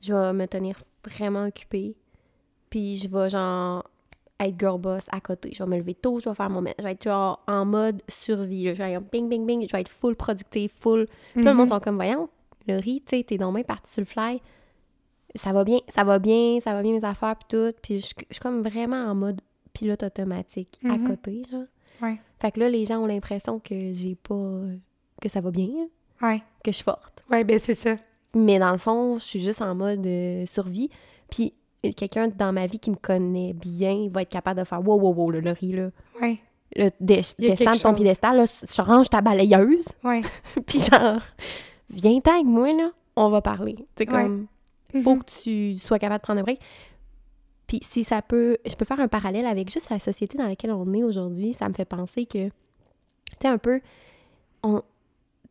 [0.02, 1.95] je vais me tenir vraiment occupée.
[2.69, 3.84] Puis je vais genre
[4.39, 5.52] être girl boss à côté.
[5.54, 6.63] Je vais me lever tôt, je vais faire mon...
[6.78, 8.65] Je vais être genre en mode survie.
[8.65, 8.74] là.
[8.74, 9.67] Je vais être bing, bing, bing.
[9.67, 11.08] Je vais être full productive, full...
[11.34, 12.30] Puis là, le monde sont comme, voyons,
[12.67, 14.41] le riz, tu sais, t'es dans main parti sur le fly.
[15.36, 17.74] Ça va bien, ça va bien, ça va bien mes affaires puis tout.
[17.82, 19.41] Puis je je suis comme vraiment en mode
[19.79, 21.07] pilote automatique à Mhm.
[21.07, 21.63] côté, genre.
[22.01, 22.19] Ouais.
[22.39, 24.61] Fait que là, les gens ont l'impression que j'ai pas...
[25.21, 25.69] que ça va bien,
[26.21, 26.39] Ouais.
[26.63, 27.23] que je suis forte.
[27.29, 27.95] Ouais, ben c'est ça.
[28.35, 30.89] Mais dans le fond, je suis juste en mode euh, survie.
[31.29, 31.53] Puis
[31.85, 34.99] euh, quelqu'un dans ma vie qui me connaît bien va être capable de faire wow,
[34.99, 35.89] wow, wow, le riz, là.
[36.21, 36.39] Ouais.
[36.75, 39.87] Le descends de ton piédestal, là, je range ta balayeuse.
[40.03, 40.21] Ouais.
[40.67, 41.19] puis genre,
[41.89, 43.75] viens avec moi, là, on va parler.
[43.97, 44.23] C'est Ouais.
[44.23, 44.47] comme,
[45.03, 45.23] faut Mhm.
[45.23, 46.59] que tu sois capable de prendre un break.
[47.69, 50.71] Puis si ça peut, je peux faire un parallèle avec juste la société dans laquelle
[50.71, 52.51] on est aujourd'hui, ça me fait penser que, tu
[53.43, 53.79] sais, un peu,
[54.63, 54.82] on,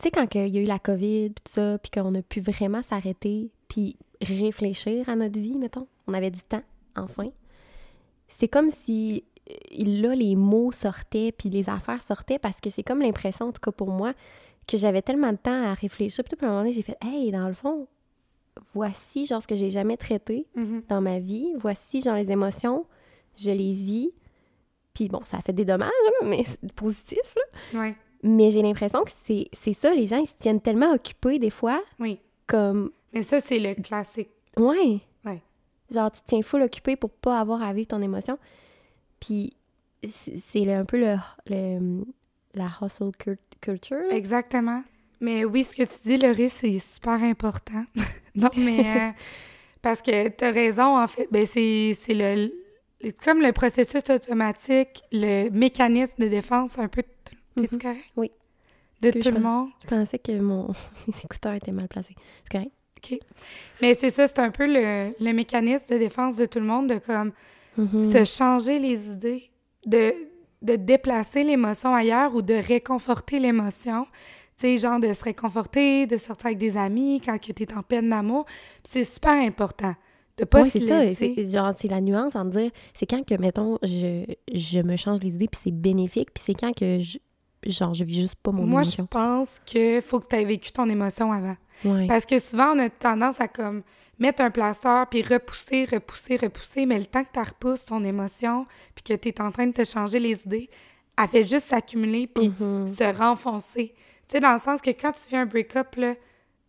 [0.00, 2.40] tu sais, quand il y a eu la COVID, tout ça, puis qu'on a pu
[2.40, 6.64] vraiment s'arrêter, puis réfléchir à notre vie, mettons, on avait du temps,
[6.96, 7.28] enfin.
[8.26, 12.82] C'est comme si euh, là, les mots sortaient, puis les affaires sortaient, parce que c'est
[12.82, 14.12] comme l'impression, en tout cas pour moi,
[14.66, 16.24] que j'avais tellement de temps à réfléchir.
[16.24, 17.86] Puis à un moment donné, j'ai fait, hey, dans le fond,
[18.74, 20.82] voici genre ce que j'ai jamais traité Mhm.
[20.88, 21.52] dans ma vie.
[21.58, 22.86] Voici, genre, les émotions,
[23.36, 24.10] je les vis.
[24.94, 25.90] Puis bon, ça a fait des dommages,
[26.22, 27.80] là, mais c'est positif, là.
[27.80, 27.96] Ouais.
[28.22, 29.10] Mais j'ai l'impression que
[29.52, 32.18] c'est ça, les gens, ils se tiennent tellement occupés des fois, Oui.
[32.48, 34.30] comme, Mais ça, c'est le classique.
[34.56, 34.98] ouais.
[35.24, 35.42] Ouais.
[35.90, 38.38] Genre, tu te tiens full occupé pour pas avoir à vivre ton émotion.
[39.20, 39.52] Puis
[40.08, 41.16] c'est un peu le,
[41.48, 42.04] le-
[42.54, 44.14] la hustle cul- culture, là.
[44.16, 44.82] Exactement.
[45.20, 47.84] Mais oui, ce que tu dis, Laurie, c'est super important.
[48.40, 49.10] non, mais euh,
[49.82, 51.28] parce que tu as raison, en fait.
[51.30, 52.50] Ben, c'est le,
[53.24, 57.02] comme le processus automatique, le mécanisme de défense un peu.
[57.02, 57.80] de tout- T'es-tu Mhm.
[57.82, 58.12] correct?
[58.16, 58.30] Oui.
[59.00, 59.68] De tout le monde?
[59.84, 60.68] Je pensais que mon,
[61.06, 62.14] mes écouteurs étaient mal placés.
[62.44, 62.72] C'est correct?
[63.80, 66.88] Mais c'est ça, c'est un peu le, le mécanisme de défense de tout le monde,
[66.88, 67.32] de comme
[67.76, 68.02] Mhm.
[68.12, 69.50] se changer les idées,
[69.86, 70.12] de,
[70.62, 74.04] de déplacer l'émotion ailleurs ou de réconforter l'émotion.
[74.58, 77.82] Tu sais, genre de se réconforter, de sortir avec des amis quand tu es en
[77.82, 78.44] peine d'amour.
[78.82, 79.94] C'est super important
[80.36, 81.00] de pas se c'est ça.
[81.00, 81.32] laisser.
[81.36, 85.20] C'est, genre, c'est la nuance en dire, c'est quand que, mettons, je, je me change
[85.20, 87.18] les idées, puis c'est bénéfique, puis c'est quand que, je,
[87.66, 89.06] genre, je vis juste pas mon Moi, je émotion.
[89.06, 91.56] pense que faut que tu aies vécu ton émotion avant.
[91.84, 92.06] Ouais.
[92.08, 93.82] Parce que souvent, on a tendance à comme
[94.18, 98.64] mettre un plaster, puis repousser, repousser, repousser, mais le temps que tu repousses ton émotion,
[98.96, 100.68] puis que tu es en train de te changer les idées,
[101.20, 102.88] elle fait juste s'accumuler, puis Mhm.
[102.88, 103.94] se renfoncer.
[104.28, 106.14] Tu sais, dans le sens que quand tu fais un break-up, là,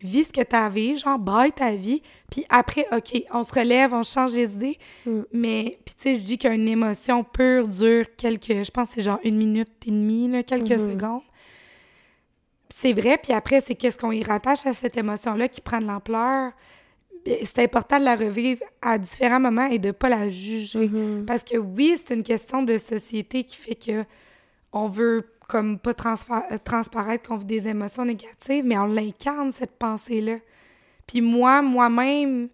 [0.02, 3.94] vis ce que tu as genre, baille ta vie, puis après, OK, on se relève,
[3.94, 5.22] on change les idées, Mm.
[5.34, 9.02] mais, puis tu sais, je dis qu'une émotion pure dure quelques, je pense que c'est
[9.02, 10.92] genre une minute et demie, là, quelques Mhm.
[10.94, 11.22] secondes.
[12.74, 15.86] C'est vrai, puis après, c'est qu'est-ce qu'on y rattache à cette émotion-là qui prend de
[15.88, 16.54] l'ampleur?
[17.44, 20.88] C'est important de la revivre à différents moments et de pas la juger.
[20.88, 21.26] Mhm.
[21.26, 24.06] Parce que oui, c'est une question de société qui fait que
[24.72, 29.78] on veut comme pas euh, transparaître qu'on vit des émotions négatives, mais on l'incarne, cette
[29.78, 30.38] pensée-là.
[31.08, 32.48] Puis moi, moi-même,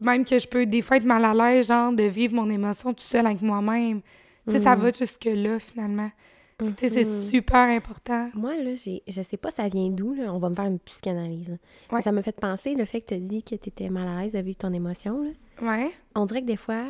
[0.00, 2.92] même que je peux des fois être mal à l'aise, genre, de vivre mon émotion
[2.92, 4.00] tout seul avec moi-même.
[4.48, 4.82] Tu sais, ça Mhm.
[4.82, 6.10] va jusque-là, finalement.
[6.58, 7.22] Puis, Tu sais, c'est Mhm.
[7.30, 8.28] super important.
[8.34, 10.34] Moi, là, j'ai, je sais pas ça vient d'où, là.
[10.34, 11.56] On va me faire une psychanalyse,
[11.90, 12.02] Ouais.
[12.02, 14.20] Ça me fait penser, le fait que tu as dit que tu étais mal à
[14.20, 15.30] l'aise de vivre ton émotion, là.
[15.62, 15.90] Ouais.
[16.14, 16.84] On dirait que des fois,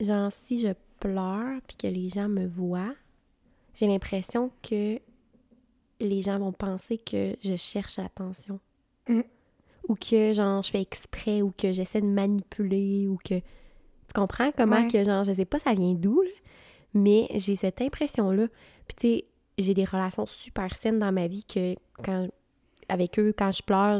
[0.00, 2.94] genre, si je pleure puis que les gens me voient,
[3.74, 4.98] j'ai l'impression que
[6.00, 8.60] les gens vont penser que je cherche l'attention.
[9.08, 9.20] Mm.
[9.88, 13.38] Ou que, genre, je fais exprès ou que j'essaie de manipuler ou que...
[13.38, 14.88] Tu comprends comment Ouais.
[14.88, 16.30] que, genre, je sais pas ça vient d'où, là,
[16.94, 18.48] mais j'ai cette impression-là.
[18.86, 19.24] Puis, tu sais,
[19.58, 22.28] j'ai des relations super saines dans ma vie que quand
[22.88, 23.98] avec eux, quand je pleure,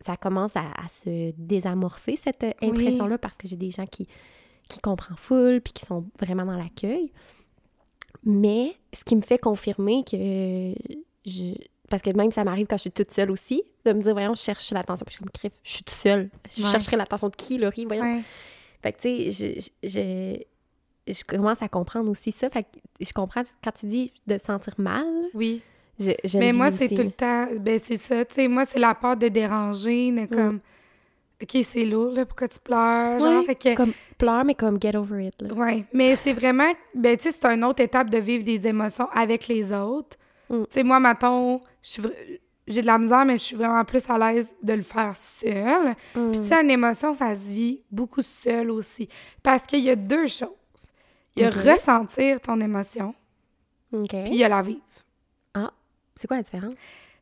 [0.00, 2.68] ça commence à, à se désamorcer, cette euh, Oui.
[2.68, 4.06] impression-là, parce que j'ai des gens qui,
[4.68, 7.12] qui comprennent full, puis qui sont vraiment dans l'accueil.
[8.24, 10.16] Mais ce qui me fait confirmer que
[11.26, 11.54] je...
[11.90, 14.34] Parce que même ça m'arrive quand je suis toute seule aussi, de me dire, voyons,
[14.34, 15.04] je cherche l'attention.
[15.04, 16.30] Puis je suis comme, crif, je suis toute seule.
[16.56, 16.70] Je Ouais.
[16.70, 17.84] chercherai l'attention de qui, Laurie?
[17.84, 18.02] Voyons?
[18.02, 18.22] Ouais.
[18.82, 19.88] Fait que, tu sais, je, je,
[21.06, 22.48] je, je commence à comprendre aussi ça.
[22.50, 22.68] Fait que
[23.00, 25.06] je comprends quand tu dis de se sentir mal.
[25.34, 25.60] Oui.
[25.98, 27.46] Je, Mais moi, c'est tout le temps.
[27.60, 28.24] Ben, c'est ça.
[28.24, 30.60] Tu sais, moi, c'est la peur de déranger, de comme.
[31.44, 33.20] OK, c'est lourd, là, pourquoi tu pleures?
[33.20, 33.74] Genre, Ouais, fait que...
[33.76, 35.34] Comme pleure, mais comme get over it.
[35.54, 39.08] Ouais, mais c'est vraiment, ben, tu sais, c'est une autre étape de vivre des émotions
[39.12, 40.16] avec les autres.
[40.48, 40.62] Mm.
[40.64, 44.50] Tu sais, moi, mettons, j'ai de la misère, mais je suis vraiment plus à l'aise
[44.62, 45.94] de le faire seule.
[46.14, 46.30] Mm.
[46.30, 49.08] Puis, tu sais, une émotion, ça se vit beaucoup seul aussi.
[49.42, 50.48] Parce qu'il y a deux choses.
[51.36, 53.12] Il y a ressentir ton émotion,
[53.92, 54.08] OK.
[54.08, 54.80] puis il y a la vivre.
[55.54, 55.72] Ah,
[56.14, 56.74] c'est quoi la différence?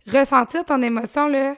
[0.07, 1.55] Ressentir ton émotion, là,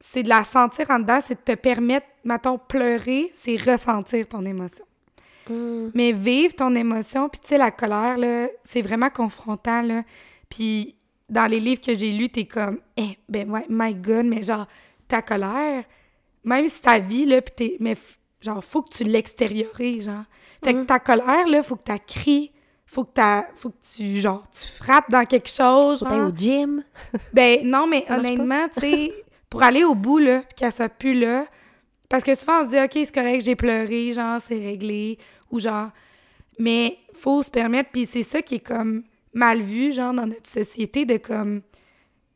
[0.00, 4.44] c'est de la sentir en dedans, c'est de te permettre, mettons, pleurer, c'est ressentir ton
[4.44, 4.84] émotion.
[5.48, 5.90] Hmm.
[5.94, 10.02] Mais vivre ton émotion, puis tu sais, la colère, là, c'est vraiment confrontant, là.
[10.48, 10.96] Puis
[11.28, 14.66] dans les livres que j'ai lus, t'es comme, eh, ben ouais, my God, mais genre,
[15.08, 15.84] ta colère,
[16.44, 17.96] même si ta vie, là, puis t'es, mais
[18.40, 20.24] genre, faut que tu l'extériorises, genre.
[20.64, 22.52] Fait que ta colère, là, faut que tu cries,
[22.86, 26.28] faut que t'as, faut que tu, genre, tu frappes dans quelque chose, Faut genre.
[26.28, 26.82] au gym.
[27.32, 29.24] Ben non, mais honnêtement, tu sais,
[29.56, 31.46] pour aller au bout, là, puis qu'elle soit plus là,
[32.10, 35.18] parce que souvent, on se dit, OK, c'est correct, j'ai pleuré, genre, c'est réglé,
[35.50, 35.88] ou genre...
[36.58, 40.46] Mais faut se permettre, puis c'est ça qui est comme mal vu, genre, dans notre
[40.46, 41.62] société, de comme...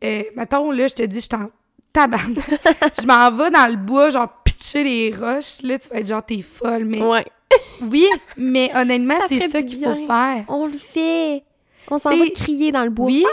[0.03, 1.51] Euh, mettons, là, je te dis, je suis en
[1.93, 2.39] tabarnak.
[3.03, 6.25] je m'en vais dans le bois, genre, pitcher les roches, là, tu vas être genre,
[6.25, 7.03] t'es folle, mais...
[7.03, 7.27] Ouais.
[7.83, 10.45] Oui, mais honnêtement, c'est ça qu'il faut faire.
[10.49, 11.43] On le fait.
[11.91, 13.07] On s'en va crier dans le bois.
[13.07, 13.27] Oui,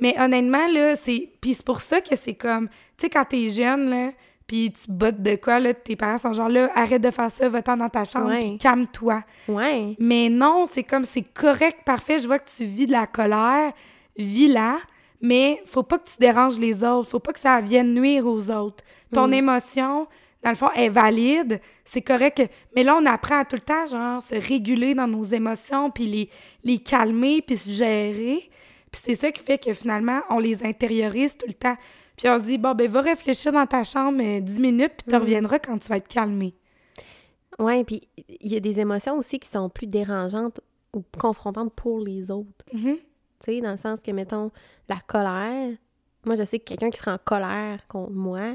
[0.00, 1.30] mais honnêtement, là, c'est...
[1.40, 2.68] Puis c'est pour ça que c'est comme...
[2.68, 4.10] Tu sais, quand t'es jeune, là,
[4.46, 7.48] puis tu bottes de quoi, là, tes parents sont genre, là, arrête de faire ça,
[7.48, 8.56] va-t'en dans ta chambre, Ouais.
[8.60, 9.22] calme-toi.
[9.48, 9.96] Ouais.
[9.98, 13.72] Mais non, c'est comme, c'est correct, parfait, je vois que tu vis de la colère,
[14.16, 14.76] vis-la,
[15.20, 18.50] mais faut pas que tu déranges les autres, faut pas que ça vienne nuire aux
[18.50, 18.84] autres.
[19.12, 20.06] Ton émotion,
[20.42, 22.42] dans le fond, est valide, c'est correct,
[22.76, 26.06] mais là, on apprend à tout le temps, genre, se réguler dans nos émotions, puis
[26.06, 26.28] les,
[26.64, 28.50] les calmer, puis se gérer.
[28.94, 31.74] Puis c'est ça qui fait que finalement, on les intériorise tout le temps.
[32.16, 35.10] Puis on se dit, bon, ben, va réfléchir dans ta chambre euh, 10 minutes, puis
[35.10, 36.54] tu reviendras quand tu vas être calmé.
[37.58, 40.60] Ouais, puis il y a des émotions aussi qui sont plus dérangeantes
[40.92, 42.64] ou confrontantes pour les autres.
[42.72, 42.94] Mhm.
[42.94, 43.02] Tu
[43.40, 44.52] sais, dans le sens que, mettons,
[44.88, 45.76] la colère.
[46.24, 48.52] Moi, je sais que quelqu'un qui serait en colère contre moi,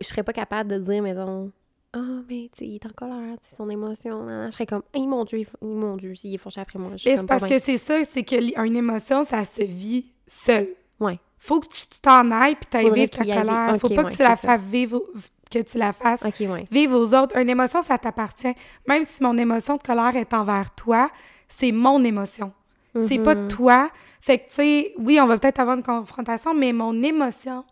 [0.00, 1.52] je serais pas capable de dire, mettons,
[1.94, 4.26] ah, mais tu il est en colère, c'est son émotion.
[4.46, 6.90] Je serais comme, hey, mon Dieu, il mon Dieu, s'il est fâché après moi.
[6.96, 10.68] C'est parce que c'est ça, c'est qu'une émotion, ça se vit seul.
[11.00, 11.18] Ouais.
[11.38, 13.76] Faut que tu t'en ailles puis t'ailles vivre ta colère.
[13.80, 15.02] Faut ok, pas ouais, que tu la fasses vivre,
[15.50, 16.66] que tu la fasses ouais.
[16.70, 17.36] vivre aux autres.
[17.38, 18.52] Une émotion, ça t'appartient.
[18.86, 21.10] Même si mon émotion de colère est envers toi,
[21.48, 22.52] c'est mon émotion.
[23.00, 23.48] C'est pas Mhm.
[23.48, 23.90] toi.
[24.20, 27.64] Fait que, tu sais, oui, on va peut-être avoir une confrontation, mais mon émotion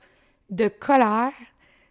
[0.51, 1.33] de colère,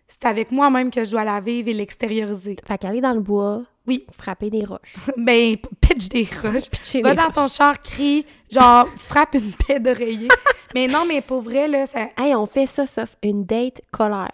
[0.08, 2.56] c'est avec moi-même que je dois la vivre et l'extérioriser.
[2.68, 4.06] Fait qu'aller dans le bois, Oui.
[4.18, 4.96] frapper des roches.
[5.18, 6.70] Ben, pitch des roches.
[6.70, 7.34] Pitcher Va des dans roches.
[7.36, 10.28] ton char, crie, genre, frappe une paix d'oreiller.
[10.74, 12.08] mais non, mais pour vrai, là, ça.
[12.18, 14.32] Hey, on fait ça, sauf une date colère.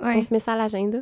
[0.00, 0.98] On Ouais, se met ça à l'agenda?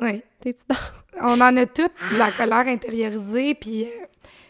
[0.00, 0.22] ouais.
[0.40, 0.76] T'es-tu dans?
[1.24, 3.88] On en a toutes de la colère intériorisée, puis euh,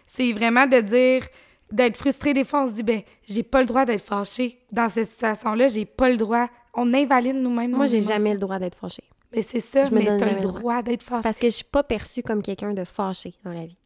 [0.06, 1.26] c'est vraiment de dire,
[1.70, 2.32] d'être frustré.
[2.32, 5.68] Des fois, on se dit, ben, j'ai pas le droit d'être fâché dans cette situation-là,
[5.68, 6.48] j'ai pas le droit.
[6.74, 7.72] On invalide nous-mêmes.
[7.72, 9.04] Moi, j'ai jamais le droit d'être fâchée.
[9.30, 10.60] Ben, c'est ça, Je mais t'as le droit.
[10.60, 11.22] droit d'être fâché.
[11.22, 13.78] Parce que je suis pas perçue comme quelqu'un de fâché dans la vie.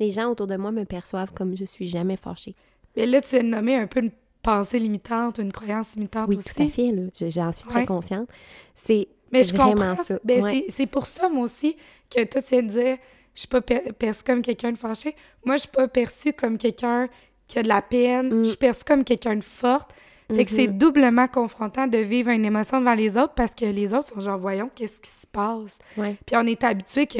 [0.00, 2.54] Les gens autour de moi me perçoivent comme je suis jamais fâchée.
[2.96, 4.10] Mais là, tu viens de nommer un peu une
[4.42, 6.48] pensée limitante, une croyance limitante Oui, aussi.
[6.54, 7.02] tout à fait, là.
[7.18, 7.86] Je- J'en suis très Ouais.
[7.86, 8.28] consciente.
[8.74, 9.96] C'est Mais je comprends.
[9.96, 10.18] ça.
[10.24, 10.50] Ben, Ouais.
[10.66, 11.76] c'est- C'est pour ça, moi aussi,
[12.10, 12.96] que toi, tu viens de dire,
[13.34, 15.16] je suis pas per- perçue comme quelqu'un de fâché.
[15.44, 17.08] Moi, je suis pas perçue comme quelqu'un
[17.48, 18.32] qui a de la peine.
[18.32, 18.44] Mm.
[18.44, 19.90] Je suis perçue comme quelqu'un de forte.
[20.32, 20.78] Fait que c'est Mhm.
[20.78, 24.38] doublement confrontant de vivre une émotion devant les autres parce que les autres sont genre,
[24.38, 25.78] voyons, qu'est-ce qui se passe?
[25.98, 26.16] Ouais.
[26.26, 27.18] Puis on est habitué que,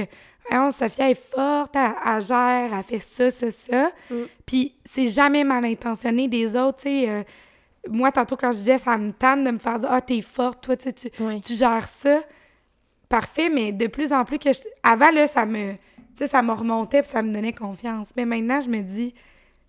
[0.48, 3.90] voyons, Sophia est forte, elle, elle gère, elle fait ça, ça, ça.
[4.10, 4.14] Mm.
[4.46, 7.10] Puis c'est jamais mal intentionné des autres, tu sais.
[7.10, 7.22] euh,
[7.90, 10.62] moi, tantôt, quand je disais, ça me tanne de me faire dire, ah, t'es forte,
[10.64, 11.40] toi, tu tu, Ouais.
[11.44, 12.20] tu gères ça.
[13.08, 14.60] Parfait, mais de plus en plus que je...
[14.82, 15.72] Avant, là, ça me...
[15.74, 15.78] Tu
[16.20, 18.12] sais, ça me remontait puis ça me donnait confiance.
[18.16, 19.14] Mais maintenant, je me dis,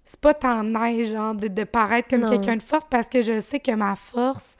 [0.06, 3.40] c'est pas tant nice, genre, de, de paraître comme quelqu'un de forte parce que je
[3.42, 4.58] sais que ma force...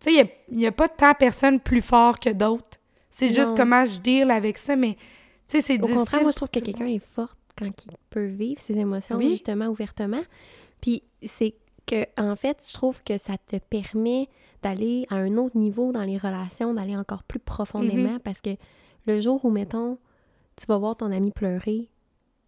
[0.00, 2.78] Tu sais, il n'y a, pas tant personne plus fort que d'autres.
[3.10, 4.94] C'est juste comment je deal avec ça, mais...
[5.48, 5.96] Tu sais, c'est Au difficile.
[5.96, 9.30] contraire, moi, je trouve que quelqu'un est forte quand il peut vivre ses émotions, Oui.
[9.30, 10.22] justement, ouvertement.
[10.80, 11.54] Puis c'est
[11.86, 14.28] que, en fait, je trouve que ça te permet
[14.62, 18.56] d'aller à un autre niveau dans les relations, d'aller encore plus profondément, parce que
[19.06, 19.98] le jour où, mettons,
[20.56, 21.88] tu vas voir ton ami pleurer,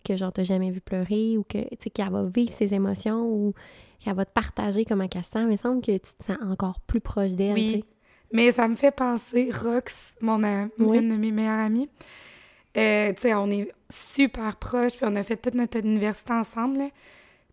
[0.06, 3.22] que genre t'as jamais vu pleurer, ou que, tu sais, qu'elle va vivre ses émotions,
[3.26, 3.54] ou
[3.98, 6.36] qu'elle va te partager comment elle se sent, il me semble que tu te sens
[6.48, 7.84] encore plus proche d'elle, Oui.
[8.32, 10.98] Mais ça me fait penser, Rox, mon am- Oui.
[10.98, 11.88] une de mes meilleures amies,
[12.76, 16.78] euh, tu sais, on est super proches, puis on a fait toute notre université ensemble,
[16.78, 16.88] là.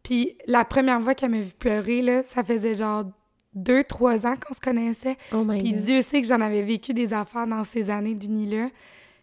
[0.02, 3.06] Puis la première fois qu'elle m'a vu pleurer, là, ça faisait genre
[3.54, 5.16] deux, trois ans qu'on se connaissait.
[5.32, 5.82] Oh Puis God.
[5.82, 8.70] Dieu sait que j'en avais vécu des affaires dans ces années d'uni-là.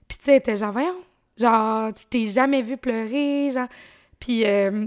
[0.08, 0.94] Puis tu sais, elle était genre, voyons,
[1.40, 3.68] genre, tu t'es jamais vu pleurer, genre.
[4.18, 4.86] Puis euh,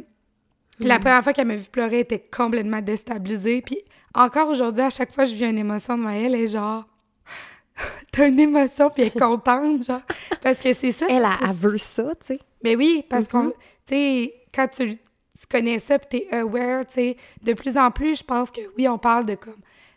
[0.79, 3.61] la première fois qu'elle m'a vu pleurer, elle était complètement déstabilisée.
[3.61, 3.77] Puis
[4.13, 6.85] encore aujourd'hui, à chaque fois que je vis une émotion devant elle, elle est genre,
[8.11, 10.01] t'as une émotion, puis elle est contente, genre.
[10.41, 11.05] Parce que c'est ça.
[11.09, 12.39] Elle, c'est elle, veut ça, tu sais.
[12.63, 13.53] Mais oui, parce qu'on, Mhm.
[13.87, 17.89] tu sais, quand tu, tu connais ça, puis t'es aware, tu sais, de plus en
[17.91, 19.55] plus, je pense que oui, on parle de comme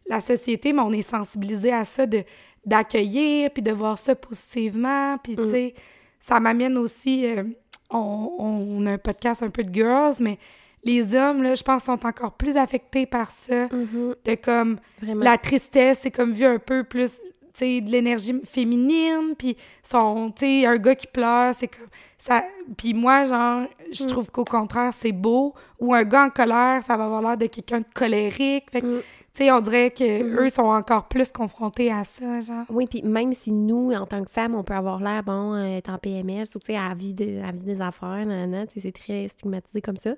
[0.08, 2.22] la société, mais on est sensibilisé à ça, de
[2.64, 5.74] d'accueillir, puis de voir ça positivement, puis tu sais,
[6.18, 7.44] ça m'amène aussi, euh,
[7.90, 10.38] on, on a un podcast un peu de girls, mais
[10.84, 15.24] les hommes, là, je pense, sont encore plus affectés par ça, de comme Vraiment.
[15.24, 20.30] la tristesse, c'est comme vu un peu plus, tu sais, de l'énergie féminine, puis son,
[20.30, 21.88] tu sais, un gars qui pleure, c'est comme
[22.26, 22.42] ça.
[22.76, 24.06] Puis moi, genre, je Mm.
[24.08, 25.54] trouve qu'au contraire, c'est beau.
[25.80, 28.70] Ou un gars en colère, ça va avoir l'air de quelqu'un de colérique.
[28.72, 29.00] Fait que, Mm.
[29.00, 30.44] tu sais, on dirait que Mm-hmm.
[30.46, 32.64] eux sont encore plus confrontés à ça, genre.
[32.70, 35.76] Oui, puis même si nous, en tant que femmes, on peut avoir l'air, bon, euh,
[35.76, 38.74] être en PMS ou, tu sais, à vie, de, à vie des affaires, nanana, tu
[38.74, 40.14] sais, c'est très stigmatisé comme ça.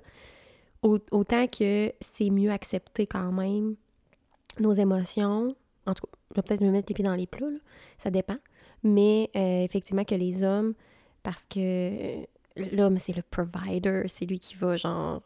[0.81, 3.75] Au- autant que c'est mieux accepter quand même
[4.59, 5.53] nos émotions.
[5.85, 7.57] En tout cas, je vais peut-être me mettre les pieds dans les plats, là.
[7.97, 8.35] ça dépend.
[8.83, 10.73] Mais euh, effectivement que les hommes,
[11.23, 12.23] parce que euh,
[12.73, 15.21] l'homme, c'est le provider, c'est lui qui va, genre,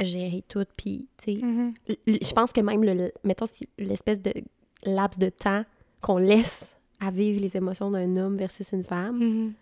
[0.00, 1.74] gérer tout, puis, tu sais, Mhm.
[2.06, 4.32] l- je pense que même, le, mettons, si l'espèce de
[4.84, 5.64] laps de temps
[6.00, 9.52] qu'on laisse à vivre les émotions d'un homme versus une femme, Mhm.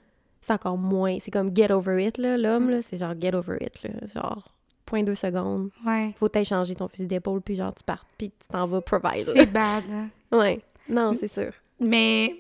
[0.40, 1.18] c'est encore moins.
[1.20, 2.38] C'est comme get over it, là.
[2.38, 3.90] L'homme, là, c'est genre get over it, là.
[4.14, 4.54] Genre,
[4.86, 5.68] point deux secondes.
[5.86, 6.12] Ouais.
[6.16, 9.26] Faut t'échanger ton fusil d'épaule, puis genre, tu pars, puis tu t'en vas provide.
[9.28, 9.32] là.
[9.36, 10.08] C'est bad, hein.
[10.32, 10.60] Ouais.
[10.88, 11.52] Non, c'est sûr.
[11.78, 12.34] Mais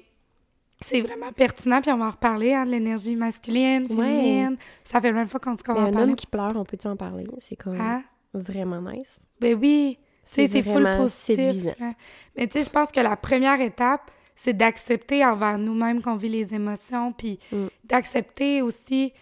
[0.82, 3.96] c'est vraiment pertinent, puis on va en reparler, hein, de l'énergie masculine, Ouais.
[3.96, 4.56] féminine.
[4.84, 6.10] Ça fait la même fois qu'on dit qu'on va en un parler.
[6.10, 7.26] homme qui pleure, on peut-tu en parler?
[7.48, 8.02] C'est comme Hein?
[8.34, 9.18] vraiment nice.
[9.40, 11.66] Ben oui, c'est full positif.
[11.80, 11.94] hein.
[12.36, 16.28] Mais tu sais, je pense que la première étape, c'est d'accepter envers nous-mêmes qu'on vit
[16.30, 17.66] les émotions, puis Mm.
[17.84, 19.12] d'accepter aussi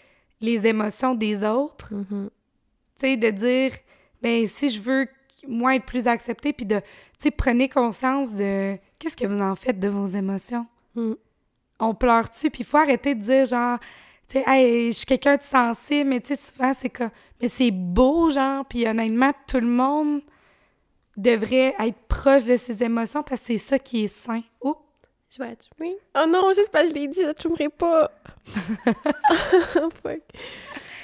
[0.41, 1.93] les émotions des autres.
[1.93, 2.31] Mhm.
[3.01, 3.73] Tu sais, de dire,
[4.23, 5.07] ben si je veux
[5.49, 6.85] moi être plus acceptée, puis de, tu
[7.19, 10.67] sais, prenez conscience de qu'est-ce que vous en faites de vos émotions?
[10.95, 11.13] Mm.
[11.81, 13.79] On pleure-tu, puis il faut arrêter de dire genre,
[14.29, 17.11] tu sais, hey, je suis quelqu'un de sensible, mais tu sais, souvent c'est comme,
[17.41, 20.21] mais c'est beau, genre, puis honnêtement, tout le monde
[21.17, 24.43] devrait être proche de ses émotions parce que c'est ça qui est sain.
[24.63, 24.81] Oups!
[25.31, 25.97] Je vais attumer.
[26.17, 28.11] Oh non, j'espère que je l'ai dit, j'attumerai pas.
[28.47, 30.23] Fuck.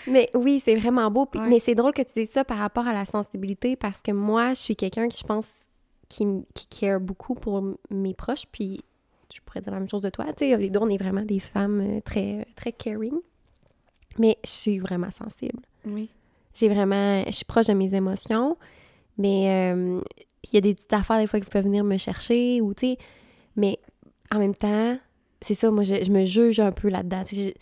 [0.07, 1.29] Mais oui, c'est vraiment beau.
[1.35, 1.49] Ouais.
[1.49, 4.51] Mais c'est drôle que tu dises ça par rapport à la sensibilité parce que moi,
[4.51, 5.51] je suis quelqu'un qui, je pense,
[6.09, 8.47] qui, qui care beaucoup pour mes proches.
[8.51, 8.83] Puis
[9.35, 10.27] je pourrais dire la même chose de toi.
[10.27, 13.15] Tu sais, les deux, on est vraiment des femmes euh, très, très caring.
[14.19, 15.61] Mais je suis vraiment sensible.
[15.85, 16.09] Oui.
[16.55, 17.25] J'ai vraiment...
[17.27, 18.57] Je suis proche de mes émotions,
[19.19, 20.01] mais euh,
[20.45, 22.87] il y a des petites affaires des fois qui peuvent venir me chercher ou, tu
[22.87, 22.99] sais...
[23.57, 23.79] Mais
[24.33, 24.99] en même temps,
[25.41, 27.25] c'est ça, moi, je, je me juge un peu là-dedans.
[27.25, 27.55] Tu sais, je-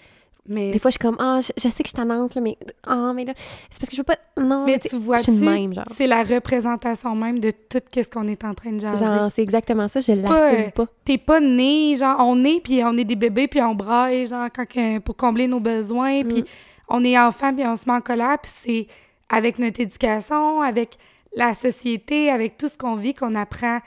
[0.48, 2.59] Mais, des fois, je suis comme, ah, je, je sais que je t'annonce, mais...
[2.85, 3.33] Ah, mais là,
[3.70, 4.16] c'est parce que je veux pas...
[4.37, 5.85] Non, mais tu genre.
[5.94, 9.05] c'est la représentation même de tout ce qu'on est en train de jaser.
[9.05, 10.87] Genre, c'est exactement ça, je pas, l'assume pas.
[11.05, 14.48] T'es pas né, genre, on est, puis on est des bébés, puis on braille, genre,
[14.52, 16.46] quand, pour combler nos besoins, puis Mm.
[16.88, 18.87] on est enfant, puis on se met en colère, puis c'est
[19.28, 20.96] avec notre éducation, avec
[21.37, 23.78] la société, avec tout ce qu'on vit, qu'on apprend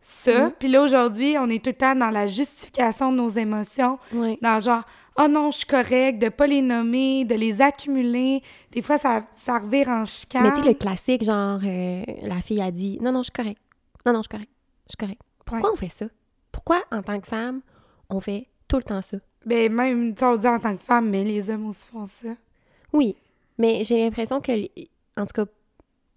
[0.00, 0.46] ça.
[0.48, 0.52] Mm.
[0.58, 4.38] Puis là, aujourd'hui, on est tout le temps dans la justification de nos émotions, Ouais.
[4.42, 4.82] dans genre,
[5.18, 8.42] oh non, je suis correct, de pas les nommer, de les accumuler.
[8.72, 10.42] Des fois, ça, ça revire en chicane.
[10.44, 13.32] Mais tu sais, le classique, genre, euh, la fille a dit, non, non, je suis
[13.32, 13.60] correcte.
[14.06, 14.52] Non, non, je suis correcte.
[14.86, 15.20] Je suis correcte.
[15.44, 15.74] Pourquoi Ouais.
[15.74, 16.06] on fait ça?
[16.52, 17.60] Pourquoi, en tant que femme,
[18.08, 19.16] on fait tout le temps ça?
[19.46, 22.28] Ben, même, tu on dit en tant que femme, mais les hommes aussi font ça.
[22.92, 23.16] Oui,
[23.58, 24.52] mais j'ai l'impression que,
[25.16, 25.44] en tout cas,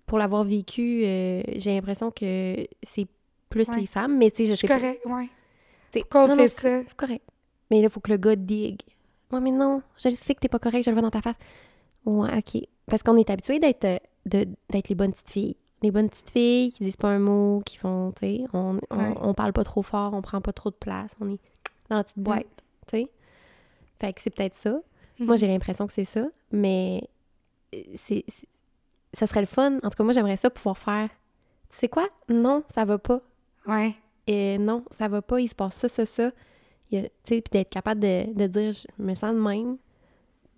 [0.06, 3.08] pour l'avoir vécu, euh, j'ai l'impression que c'est
[3.49, 3.77] plus Ouais.
[3.82, 4.79] les femmes, mais tu sais, je Je sais suis pas.
[4.79, 5.29] correct, ouais.
[5.91, 6.89] Pourquoi on non, fait non, ça?
[6.97, 7.23] Correct.
[7.71, 8.82] Mais là, il faut que le gars digue.
[9.32, 11.21] Ouais, mais non, je le sais que t'es pas correct, je le vois dans ta
[11.21, 11.36] face.
[12.06, 12.62] Ouais, OK.
[12.88, 15.56] Parce qu'on est habitué d'être euh, d'être les bonnes petites filles.
[15.82, 18.97] Les bonnes petites filles qui disent pas un mot, qui font, tu sais, on, on,
[18.97, 19.13] Ouais.
[19.21, 21.39] on parle pas trop fort, on prend pas trop de place, on est
[21.89, 22.24] dans la petite Mm.
[22.24, 22.45] boîte,
[22.88, 23.09] tu sais.
[23.99, 24.80] Fait que c'est peut-être ça.
[25.20, 25.38] Moi, Mhm.
[25.38, 27.01] j'ai l'impression que c'est ça, mais
[27.76, 28.26] euh, c'est-
[29.14, 29.78] ça serait le fun.
[29.84, 31.09] En tout cas, moi, j'aimerais ça pouvoir faire.
[31.70, 32.07] Tu sais quoi?
[32.30, 33.22] Non, ça va pas.
[33.68, 33.93] Ouais.
[34.28, 36.32] Et non, ça va pas, il se passe ça, ça, ça.
[37.25, 39.77] Puis d'être capable de, de dire, je me sens de même.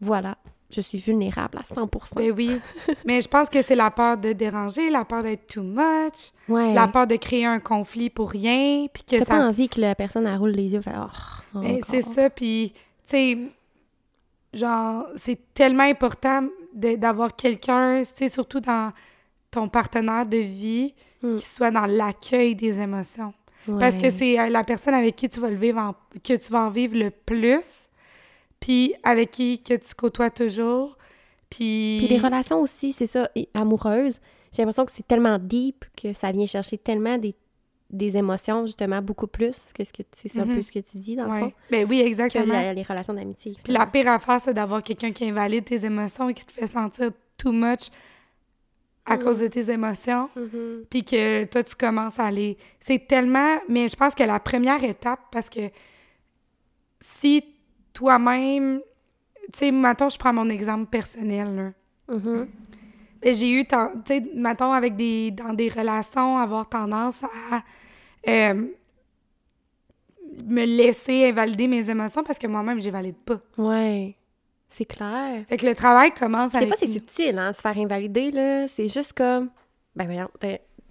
[0.02, 0.38] Voilà,
[0.70, 2.16] je suis vulnérable à 100%.
[2.16, 2.60] Ben oui.
[3.06, 6.74] Mais je pense que c'est la peur de déranger, la peur d'être too much, ouais.
[6.74, 9.26] la peur de créer un conflit pour rien, puis que ça...
[9.26, 12.74] pas envie que la personne, elle roule les yeux, fait, oh, Ben, c'est ça, puis,
[12.76, 13.38] tu sais,
[14.54, 16.42] genre, c'est tellement important
[16.74, 18.92] de- d'avoir quelqu'un, tu sais, surtout dans
[19.52, 21.38] ton partenaire de vie Mm.
[21.38, 23.34] qui soit dans l'accueil des émotions.
[23.80, 26.52] Parce que c'est euh, la personne avec qui tu vas le vivre en- que tu
[26.52, 27.90] vas en vivre le plus,
[28.60, 30.98] puis avec qui que tu côtoies toujours,
[31.50, 31.98] puis...
[32.00, 34.20] Puis les relations aussi, c'est ça, amoureuses,
[34.52, 37.36] j'ai l'impression que c'est tellement deep que ça vient chercher tellement des,
[37.90, 40.56] des émotions, justement, beaucoup plus que ce que c'est un Mhm.
[40.56, 42.54] peu ce que tu dis, dans le fond, Ben oui, que exactement.
[42.54, 43.56] la- les relations d'amitié.
[43.64, 46.68] Puis la pire affaire, c'est d'avoir quelqu'un qui invalide tes émotions et qui te fait
[46.68, 47.90] sentir too much
[49.06, 49.20] à Mm.
[49.24, 50.30] cause de tes émotions.
[50.36, 50.86] Mhm.
[50.90, 52.58] Puis que toi, tu commences à aller.
[52.80, 53.60] C'est tellement.
[53.70, 55.70] Mais je pense que la première étape, parce que
[57.00, 57.44] si
[57.94, 58.82] toi-même.
[59.54, 62.16] Tu sais, mettons, je prends mon exemple personnel, là.
[62.16, 62.48] Mhm.
[63.22, 63.76] Ben, J'ai eu, tu
[64.08, 67.64] sais, mettons, avec des, dans des relations, avoir tendance à
[68.28, 68.68] euh,
[70.44, 73.40] me laisser invalider mes émotions parce que moi-même, je valide pas.
[73.58, 74.16] Ouais,
[74.76, 75.44] c'est clair.
[75.48, 76.70] Fait que le travail commence Des avec...
[76.70, 78.68] fois, c'est subtil, hein, se faire invalider, là.
[78.68, 79.50] C'est juste comme.
[79.96, 80.30] Ben, voyons,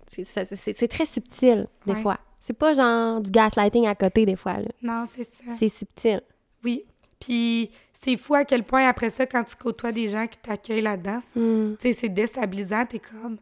[0.08, 2.00] c'est- très subtil, des Ouais.
[2.02, 2.18] fois.
[2.40, 4.68] C'est pas genre du gaslighting à côté, des fois, là.
[4.82, 5.44] Non, c'est ça.
[5.58, 6.20] C'est subtil.
[6.62, 6.84] Oui.
[7.20, 10.82] Puis c'est fou à quel point, après ça, quand tu côtoies des gens qui t'accueillent
[10.82, 11.74] là-dedans, Hmm.
[11.80, 12.84] tu sais, c'est déstabilisant.
[12.86, 13.38] T'es comme,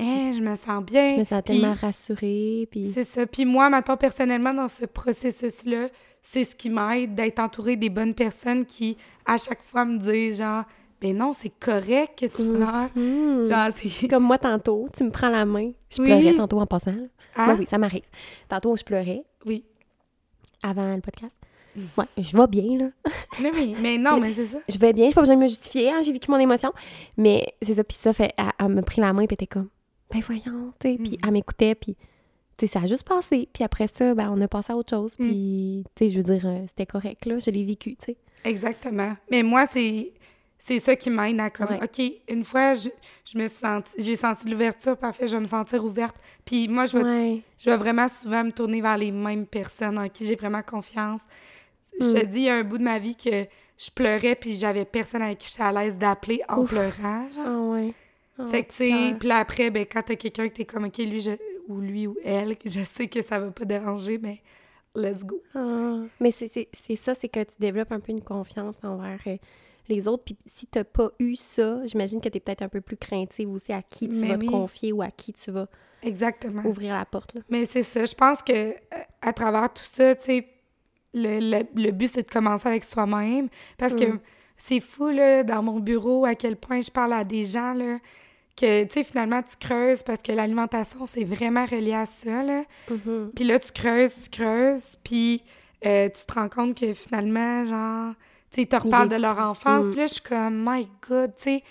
[0.00, 1.14] hein, je me sens bien.
[1.14, 2.88] Je me sens Puis tellement rassurée, puis...
[2.88, 3.26] C'est ça.
[3.26, 5.88] Puis moi, maintenant, personnellement, dans ce processus-là,
[6.22, 8.96] c'est ce qui m'aide d'être entourée des bonnes personnes qui,
[9.26, 10.64] à chaque fois, me disent genre,
[11.00, 12.88] ben non, c'est correct que tu pleures.
[12.94, 13.48] Hmm.
[13.48, 14.08] Genre, c'est.
[14.10, 15.72] Comme moi tantôt, tu me prends la main.
[15.90, 16.08] Je Oui.
[16.08, 16.92] pleurais tantôt en passant.
[16.92, 17.08] Hein?
[17.36, 18.04] Ben oui, ça m'arrive.
[18.48, 19.64] Tantôt, je pleurais Oui.
[20.62, 21.36] avant le podcast.
[21.74, 21.80] Mm.
[21.96, 22.86] Ouais, je vais bien, là.
[23.40, 24.58] Mais, oui, mais non, mais c'est ça.
[24.68, 26.70] Je vais bien, j'ai pas besoin de me justifier, hein, j'ai vécu mon émotion.
[27.16, 28.32] Mais c'est ça, puis ça fait...
[28.36, 29.70] Elle, elle me pris la main, puis elle était comme,
[30.12, 30.98] ben voyons, tu sais.
[31.02, 31.24] Puis Mm.
[31.26, 31.96] elle m'écoutait, puis...
[32.62, 33.48] Sais, ça a juste passé.
[33.52, 35.14] Puis après ça, ben, on a passé à autre chose.
[35.18, 35.26] Mm.
[35.28, 37.38] Puis, tu sais, je veux dire, euh, c'était correct, là.
[37.38, 38.16] Je l'ai vécu, tu sais.
[38.44, 39.16] Exactement.
[39.32, 40.12] Mais moi, c'est
[40.60, 41.80] c'est ça qui m'aide à comme, Ouais.
[41.82, 42.88] OK, une fois, je,
[43.24, 46.14] je me senti, j'ai senti l'ouverture, parfait, je vais me sentir ouverte.
[46.44, 47.40] Puis moi, je vais, Ouais.
[47.58, 51.22] je vais vraiment souvent me tourner vers les mêmes personnes en qui j'ai vraiment confiance.
[52.00, 52.30] Je te Mm.
[52.30, 53.44] dis, il y a un bout de ma vie que
[53.76, 56.68] je pleurais, puis j'avais personne avec qui j'étais à l'aise d'appeler en Ouf.
[56.70, 57.44] pleurant, genre.
[57.44, 57.92] Ah ouais.
[58.38, 60.98] Ah, Fait que, tu sais, puis après, ben, quand t'as quelqu'un que t'es comme, OK,
[60.98, 61.30] lui, je-
[61.68, 64.40] ou lui ou elle, je sais que ça va pas déranger, mais
[64.94, 65.40] let's go.
[65.54, 66.48] Ah, mais c'est
[66.96, 69.36] ça, c'est que tu développes un peu une confiance envers euh,
[69.88, 70.24] les autres.
[70.24, 73.72] Puis si t'as pas eu ça, j'imagine que t'es peut-être un peu plus craintive aussi
[73.72, 74.46] à qui tu Mais vas oui.
[74.46, 75.66] te confier ou à qui tu vas
[76.02, 76.62] Exactement.
[76.64, 77.34] ouvrir la porte.
[77.34, 77.40] Là.
[77.48, 78.74] Mais c'est ça, je pense que euh,
[79.20, 80.48] à travers tout ça, tu sais,
[81.14, 83.48] le, le, le but, c'est de commencer avec soi-même.
[83.78, 84.20] Parce que Mm.
[84.56, 87.98] c'est fou, là, dans mon bureau, à quel point je parle à des gens, là,
[88.56, 92.62] que, tu sais, finalement, tu creuses parce que l'alimentation, c'est vraiment relié à ça, là.
[92.90, 93.32] Mhm.
[93.34, 95.42] Puis là, tu creuses, tu creuses, puis
[95.84, 98.14] euh, tu te rends compte que finalement, genre,
[98.50, 99.86] tu sais, ils te reparlent de leur enfance.
[99.86, 99.90] Mm.
[99.90, 101.64] Puis là, je suis comme, my God, tu sais,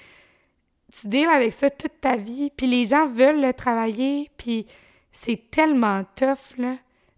[0.92, 4.66] tu deals avec ça toute ta vie, puis les gens veulent le travailler, puis
[5.12, 6.76] c'est tellement tough, là.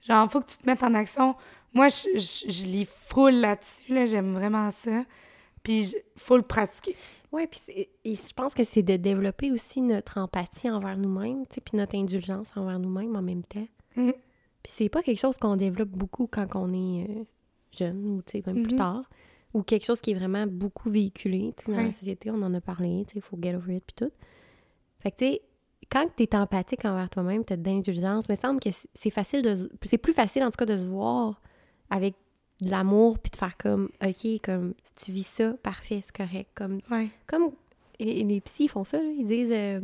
[0.07, 1.33] Genre, faut que tu te mettes en action.
[1.73, 5.03] Moi, je, je, je lis full là-dessus, là, j'aime vraiment ça.
[5.63, 6.95] Puis, faut le pratiquer.
[7.33, 7.59] Ouais, puis
[8.05, 12.79] je pense que c'est de développer aussi notre empathie envers nous-mêmes, puis notre indulgence envers
[12.79, 13.67] nous-mêmes en même temps.
[13.95, 14.11] Mm.
[14.61, 17.23] Puis c'est pas quelque chose qu'on développe beaucoup quand on est euh,
[17.71, 18.77] jeune ou, même plus Mhm.
[18.77, 19.09] tard.
[19.53, 22.31] Ou quelque chose qui est vraiment beaucoup véhiculé, dans la société.
[22.31, 24.11] On en a parlé, il faut get over it, puis tout.
[24.99, 25.41] Fait que, tu sais,
[25.91, 28.69] quand tu es empathique envers toi-même, tu as de l'indulgence, mais il me semble que
[28.95, 29.69] c'est- facile de...
[29.83, 31.39] C'est plus facile, en tout cas, de se voir
[31.89, 32.15] avec
[32.63, 36.49] de l'amour, puis de faire comme, OK, comme, si tu vis ça, parfait, c'est correct.
[36.55, 37.09] Comme, Ouais.
[37.27, 37.51] comme
[37.99, 39.79] les, les psys font ça, là, ils disent, euh,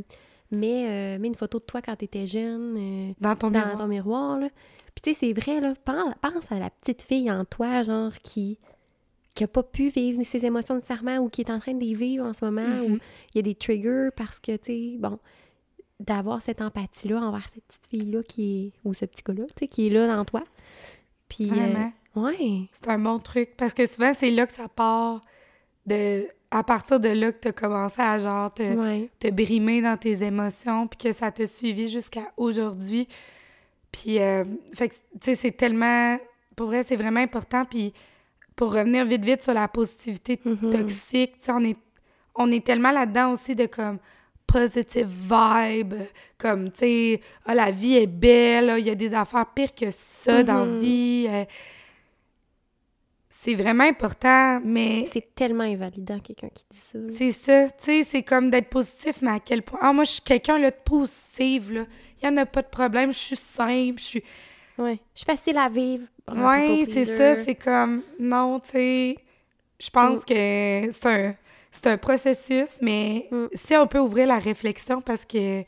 [0.51, 3.59] mets, euh, mets une photo de toi quand tu étais jeune, euh, Dans ton dans
[3.59, 3.77] miroir.
[3.77, 4.49] ton miroir, là.
[4.95, 8.13] Puis tu sais, c'est vrai, là, pense, pense à la petite fille en toi, genre,
[8.23, 8.57] qui
[9.35, 11.93] qui a pas pu vivre ses émotions nécessairement ou qui est en train de les
[11.93, 12.81] vivre en ce moment, Mhm.
[12.93, 12.97] ou
[13.33, 15.17] il y a des triggers parce que, tu sais, bon,
[16.01, 19.67] d'avoir cette empathie-là envers cette petite fille-là qui est, ou ce petit gars-là, tu sais,
[19.67, 20.43] qui est là dans toi.
[21.29, 21.87] Puis, euh.
[22.15, 25.21] Ouais, C'est un bon truc parce que souvent, c'est là que ça part
[25.85, 26.27] de.
[26.51, 29.09] À partir de là que tu as commencé à genre te, ouais.
[29.19, 33.07] te brimer dans tes émotions puis que ça t'a suivi jusqu'à aujourd'hui.
[33.91, 34.43] Puis, euh,
[34.73, 36.17] fait que, tu sais, c'est tellement.
[36.55, 37.63] Pour vrai, c'est vraiment important.
[37.65, 37.93] Puis,
[38.55, 40.69] pour revenir vite, vite sur la positivité Mhm.
[40.71, 41.77] toxique, tu sais, on est,
[42.35, 43.99] on est tellement là-dedans aussi de comme
[44.47, 45.93] positive vibe,
[46.39, 49.91] comme, tu sais, ah, la vie est belle, il y a des affaires pires que
[49.91, 50.79] ça dans la Mhm.
[50.79, 51.27] vie.
[51.29, 51.45] euh,
[53.41, 56.97] c'est vraiment important, mais C'est tellement invalidant, quelqu'un qui dit ça.
[56.97, 57.05] là.
[57.09, 59.79] c'est ça, tu sais, c'est comme d'être positif, mais à quel point.
[59.81, 61.85] Ah, moi, je suis quelqu'un là, de positif, là.
[62.21, 64.23] Il n'y en a pas de problème, je suis simple, je suis.
[64.77, 64.99] Ouais.
[65.13, 66.03] Je suis facile à vivre.
[66.29, 68.03] Ouais, people c'est ça, c'est comme.
[68.19, 69.15] Non, tu sais.
[69.79, 70.33] Je pense que
[70.91, 71.35] c'est un.
[71.71, 73.45] c'est un processus, mais Mm.
[73.53, 75.61] si on peut ouvrir la réflexion parce que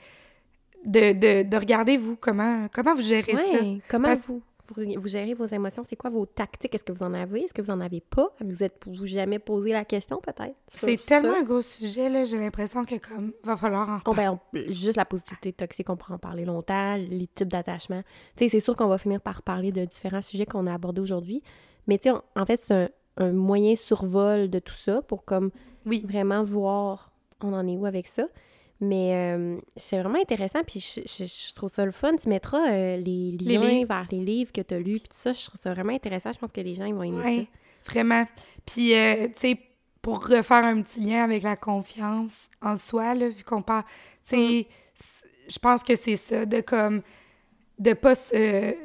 [0.83, 3.59] de, de, de regarder vous comment comment vous gérez ça?
[3.87, 4.41] Comment Parce- vous,
[4.73, 5.83] vous, vous gérez vos émotions?
[5.87, 6.73] C'est quoi vos tactiques?
[6.75, 7.41] Est-ce que vous en avez?
[7.43, 8.29] Est-ce que vous en avez pas?
[8.43, 10.55] Vous êtes vous jamais posé la question, peut-être?
[10.67, 11.19] C'est ça?
[11.19, 14.59] tellement un gros sujet là, j'ai l'impression que comme va falloir en Oh, ben, on-
[14.71, 18.01] juste la positivité toxique, on pourra en parler longtemps, les types d'attachement.
[18.35, 21.01] Tu sais, c'est sûr qu'on va finir par parler de différents sujets qu'on a abordés
[21.01, 21.41] aujourd'hui,
[21.87, 25.25] mais tu sais, on- en fait, c'est un, un moyen survol de tout ça pour
[25.25, 25.51] comme
[25.85, 26.05] Oui.
[26.07, 27.11] vraiment voir
[27.43, 28.27] on en est où avec ça.
[28.83, 32.15] Mais euh, c'est vraiment intéressant, puis je, je- je trouve ça le fun.
[32.15, 33.87] Tu mettras euh, les liens livres.
[33.87, 36.31] vers les livres que tu as lus, puis tout ça, je trouve ça vraiment intéressant.
[36.31, 37.47] Je pense que les gens, ils vont aimer Ouais,
[37.85, 38.25] vraiment.
[38.65, 39.59] Puis, euh, tu sais,
[40.01, 43.83] pour refaire un petit lien avec la confiance en soi, là, vu qu'on parle,
[44.27, 45.05] tu sais, c-
[45.47, 47.03] je pense que c'est ça, de comme,
[47.77, 48.71] de pas se...
[48.71, 48.77] Tu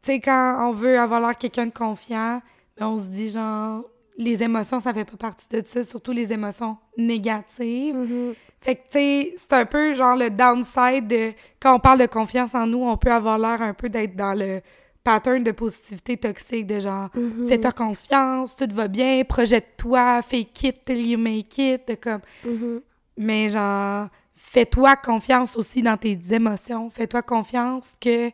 [0.00, 2.40] sais, quand on veut avoir l'air quelqu'un de confiant,
[2.78, 3.84] ben, on se dit, genre,
[4.18, 7.94] les émotions, ça fait pas partie de ça, surtout les émotions négatives.
[7.96, 8.34] Mhm.
[8.60, 12.06] Fait que, tu sais, c'est un peu genre le downside de quand on parle de
[12.06, 14.60] confiance en nous, on peut avoir l'air un peu d'être dans le
[15.02, 17.48] pattern de positivité toxique, de genre, Mhm.
[17.48, 22.80] fais-toi confiance, tout va bien, projette-toi, fake it till you make it, de comme, Mhm.
[23.16, 24.06] mais genre,
[24.36, 28.28] fais-toi confiance aussi dans tes émotions, fais-toi confiance que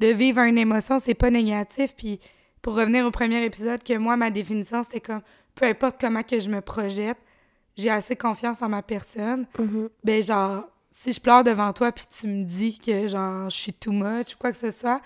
[0.00, 2.18] de vivre une émotion, c'est pas négatif, puis
[2.62, 5.22] pour revenir au premier épisode, que moi, ma définition, c'était comme,
[5.54, 7.18] peu importe comment que je me projette,
[7.76, 9.88] j'ai assez confiance en ma personne, Mhm.
[10.04, 13.72] ben genre, si je pleure devant toi puis tu me dis que genre je suis
[13.72, 15.00] too much ou quoi que ce soit,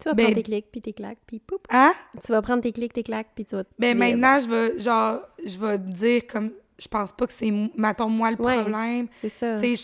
[0.00, 1.60] Tu vas Ben- prendre tes clics, puis tes claques, puis poup.
[1.70, 1.92] hein?
[2.24, 3.62] Tu vas prendre tes clics, tes claques, puis tu vas...
[3.78, 7.52] Ben maintenant je vais genre je vais te dire comme je pense pas que c'est
[7.76, 8.56] mettons moi le Ouais.
[8.62, 9.06] problème.
[9.20, 9.56] C'est ça.
[9.60, 9.76] Tu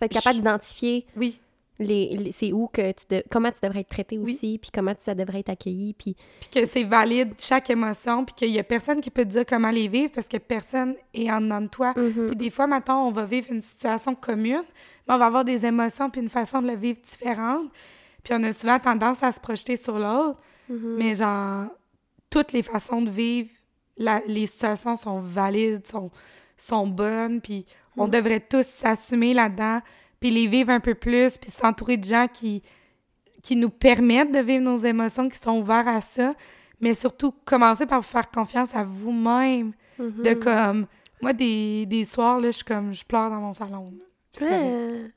[0.00, 1.38] vas être capable d'identifier oui,
[1.80, 4.34] les, les- c'est où que tu de- comment tu devrais être traité Oui.
[4.34, 8.34] aussi, puis comment ça devrait être accueilli, puis puis que c'est valide chaque émotion puis
[8.34, 11.30] qu'il y a personne qui peut te dire comment les vivre parce que personne est
[11.30, 11.94] en dedans de toi.
[11.96, 12.28] Mhm.
[12.28, 14.64] Puis des fois mettons on va vivre une situation commune,
[15.06, 17.70] mais on va avoir des émotions puis une façon de le vivre différente.
[18.24, 20.38] Puis on a souvent tendance à se projeter sur l'autre.
[20.68, 20.96] Mhm.
[20.98, 21.66] Mais genre,
[22.28, 23.48] toutes les façons de vivre,
[23.96, 26.10] la- les situations sont valides, sont,
[26.56, 27.64] sont bonnes, puis
[27.96, 28.10] on Mm.
[28.10, 29.80] devrait tous s'assumer là-dedans,
[30.20, 32.62] puis les vivre un peu plus, puis s'entourer de gens qui,
[33.42, 36.34] qui nous permettent de vivre nos émotions, qui sont ouverts à ça,
[36.80, 40.22] mais surtout commencer par vous faire confiance à vous-même, Mhm.
[40.22, 40.86] de comme...
[41.20, 42.92] Moi, des, des soirs, là, je suis comme...
[42.94, 43.92] Je pleure dans mon salon.
[44.40, 45.10] Ouais.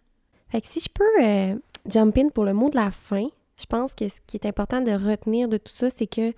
[0.50, 1.56] Fait que si je peux euh,
[1.88, 3.28] jump in pour le mot de la fin,
[3.58, 6.34] je pense que ce qui est important de retenir de tout ça, c'est que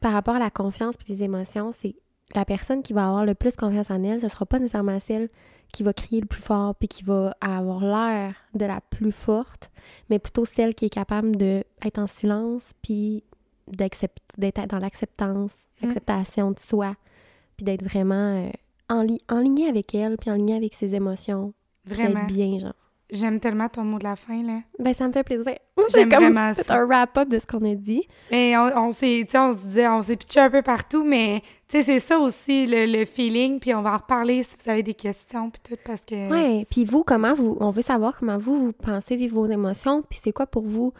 [0.00, 1.94] par rapport à la confiance et les émotions, c'est
[2.34, 5.28] la personne qui va avoir le plus confiance en elle, ce sera pas nécessairement celle
[5.72, 9.70] qui va crier le plus fort puis qui va avoir l'air de la plus forte,
[10.10, 13.24] mais plutôt celle qui est capable de être en silence puis
[13.68, 15.52] d'être dans l'acceptance,
[15.82, 15.86] Mm.
[15.86, 16.94] l'acceptation de soi,
[17.56, 18.14] puis d'être vraiment
[18.46, 18.50] euh,
[18.88, 21.52] en, li- en ligne avec elle puis en ligne avec ses émotions,
[21.84, 22.20] Vraiment.
[22.20, 22.72] d'être bien, genre.
[23.10, 24.58] J'aime tellement ton mot de la fin, là.
[24.80, 25.54] Ben, ça me fait plaisir.
[25.94, 26.74] J'aime vraiment ça.
[26.74, 28.02] un wrap-up de ce qu'on a dit.
[28.32, 31.04] Mais on, on s'est, tu sais, on se disait, on s'est pitché un peu partout,
[31.04, 34.56] mais tu sais, c'est ça aussi le, le feeling, puis on va en reparler si
[34.62, 36.30] vous avez des questions, puis tout, parce que...
[36.30, 36.66] Ouais.
[36.68, 37.56] Puis vous, comment vous...
[37.60, 40.92] On veut savoir comment vous, vous pensez vivre vos émotions, puis c'est quoi pour vous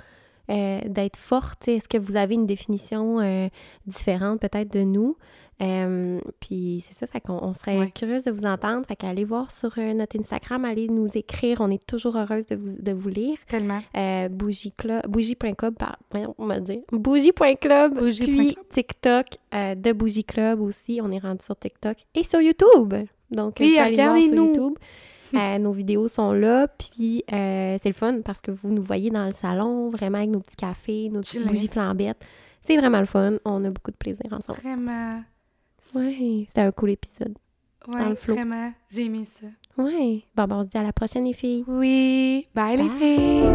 [0.49, 1.67] euh, d'être forte?
[1.67, 3.49] Est-ce que vous avez une définition euh,
[3.87, 5.17] différente peut-être de nous?
[5.63, 7.91] Euh, puis c'est ça, fait qu'on on serait Ouais.
[7.91, 8.85] curieuse de vous entendre.
[8.87, 11.59] Fait qu'allez voir sur euh, notre Instagram, allez nous écrire.
[11.61, 13.39] On est toujours heureuse de vous, de vous lire.
[13.49, 13.81] Tellement.
[13.97, 15.99] Euh, bougie club, bougie.club, par-
[16.39, 16.81] on va dire.
[16.93, 18.37] Bougie.club, Bougie.club.
[18.37, 21.01] puis TikTok euh, de Bougie Club aussi.
[21.03, 22.95] On est rendu sur TikTok et sur YouTube.
[23.31, 24.47] Donc, Oui, regardez-nous.
[24.49, 24.75] YouTube.
[25.35, 29.11] Euh, nos vidéos sont là, puis euh, c'est le fun parce que vous nous voyez
[29.11, 32.17] dans le salon, vraiment avec nos petits cafés, nos petites bougies flambettes.
[32.65, 33.33] C'est vraiment le fun.
[33.45, 34.61] On a beaucoup de plaisir ensemble.
[34.63, 35.21] Vraiment.
[35.95, 37.37] Ouais, c'était un cool épisode.
[37.89, 38.73] Ouais, vraiment.
[38.91, 39.47] J'ai aimé ça.
[39.79, 40.23] Ouais.
[40.35, 41.65] Bon, ben, on se dit à la prochaine, les filles.
[41.67, 42.49] Oui.
[42.55, 42.99] Bye, les Bye.
[42.99, 43.47] filles.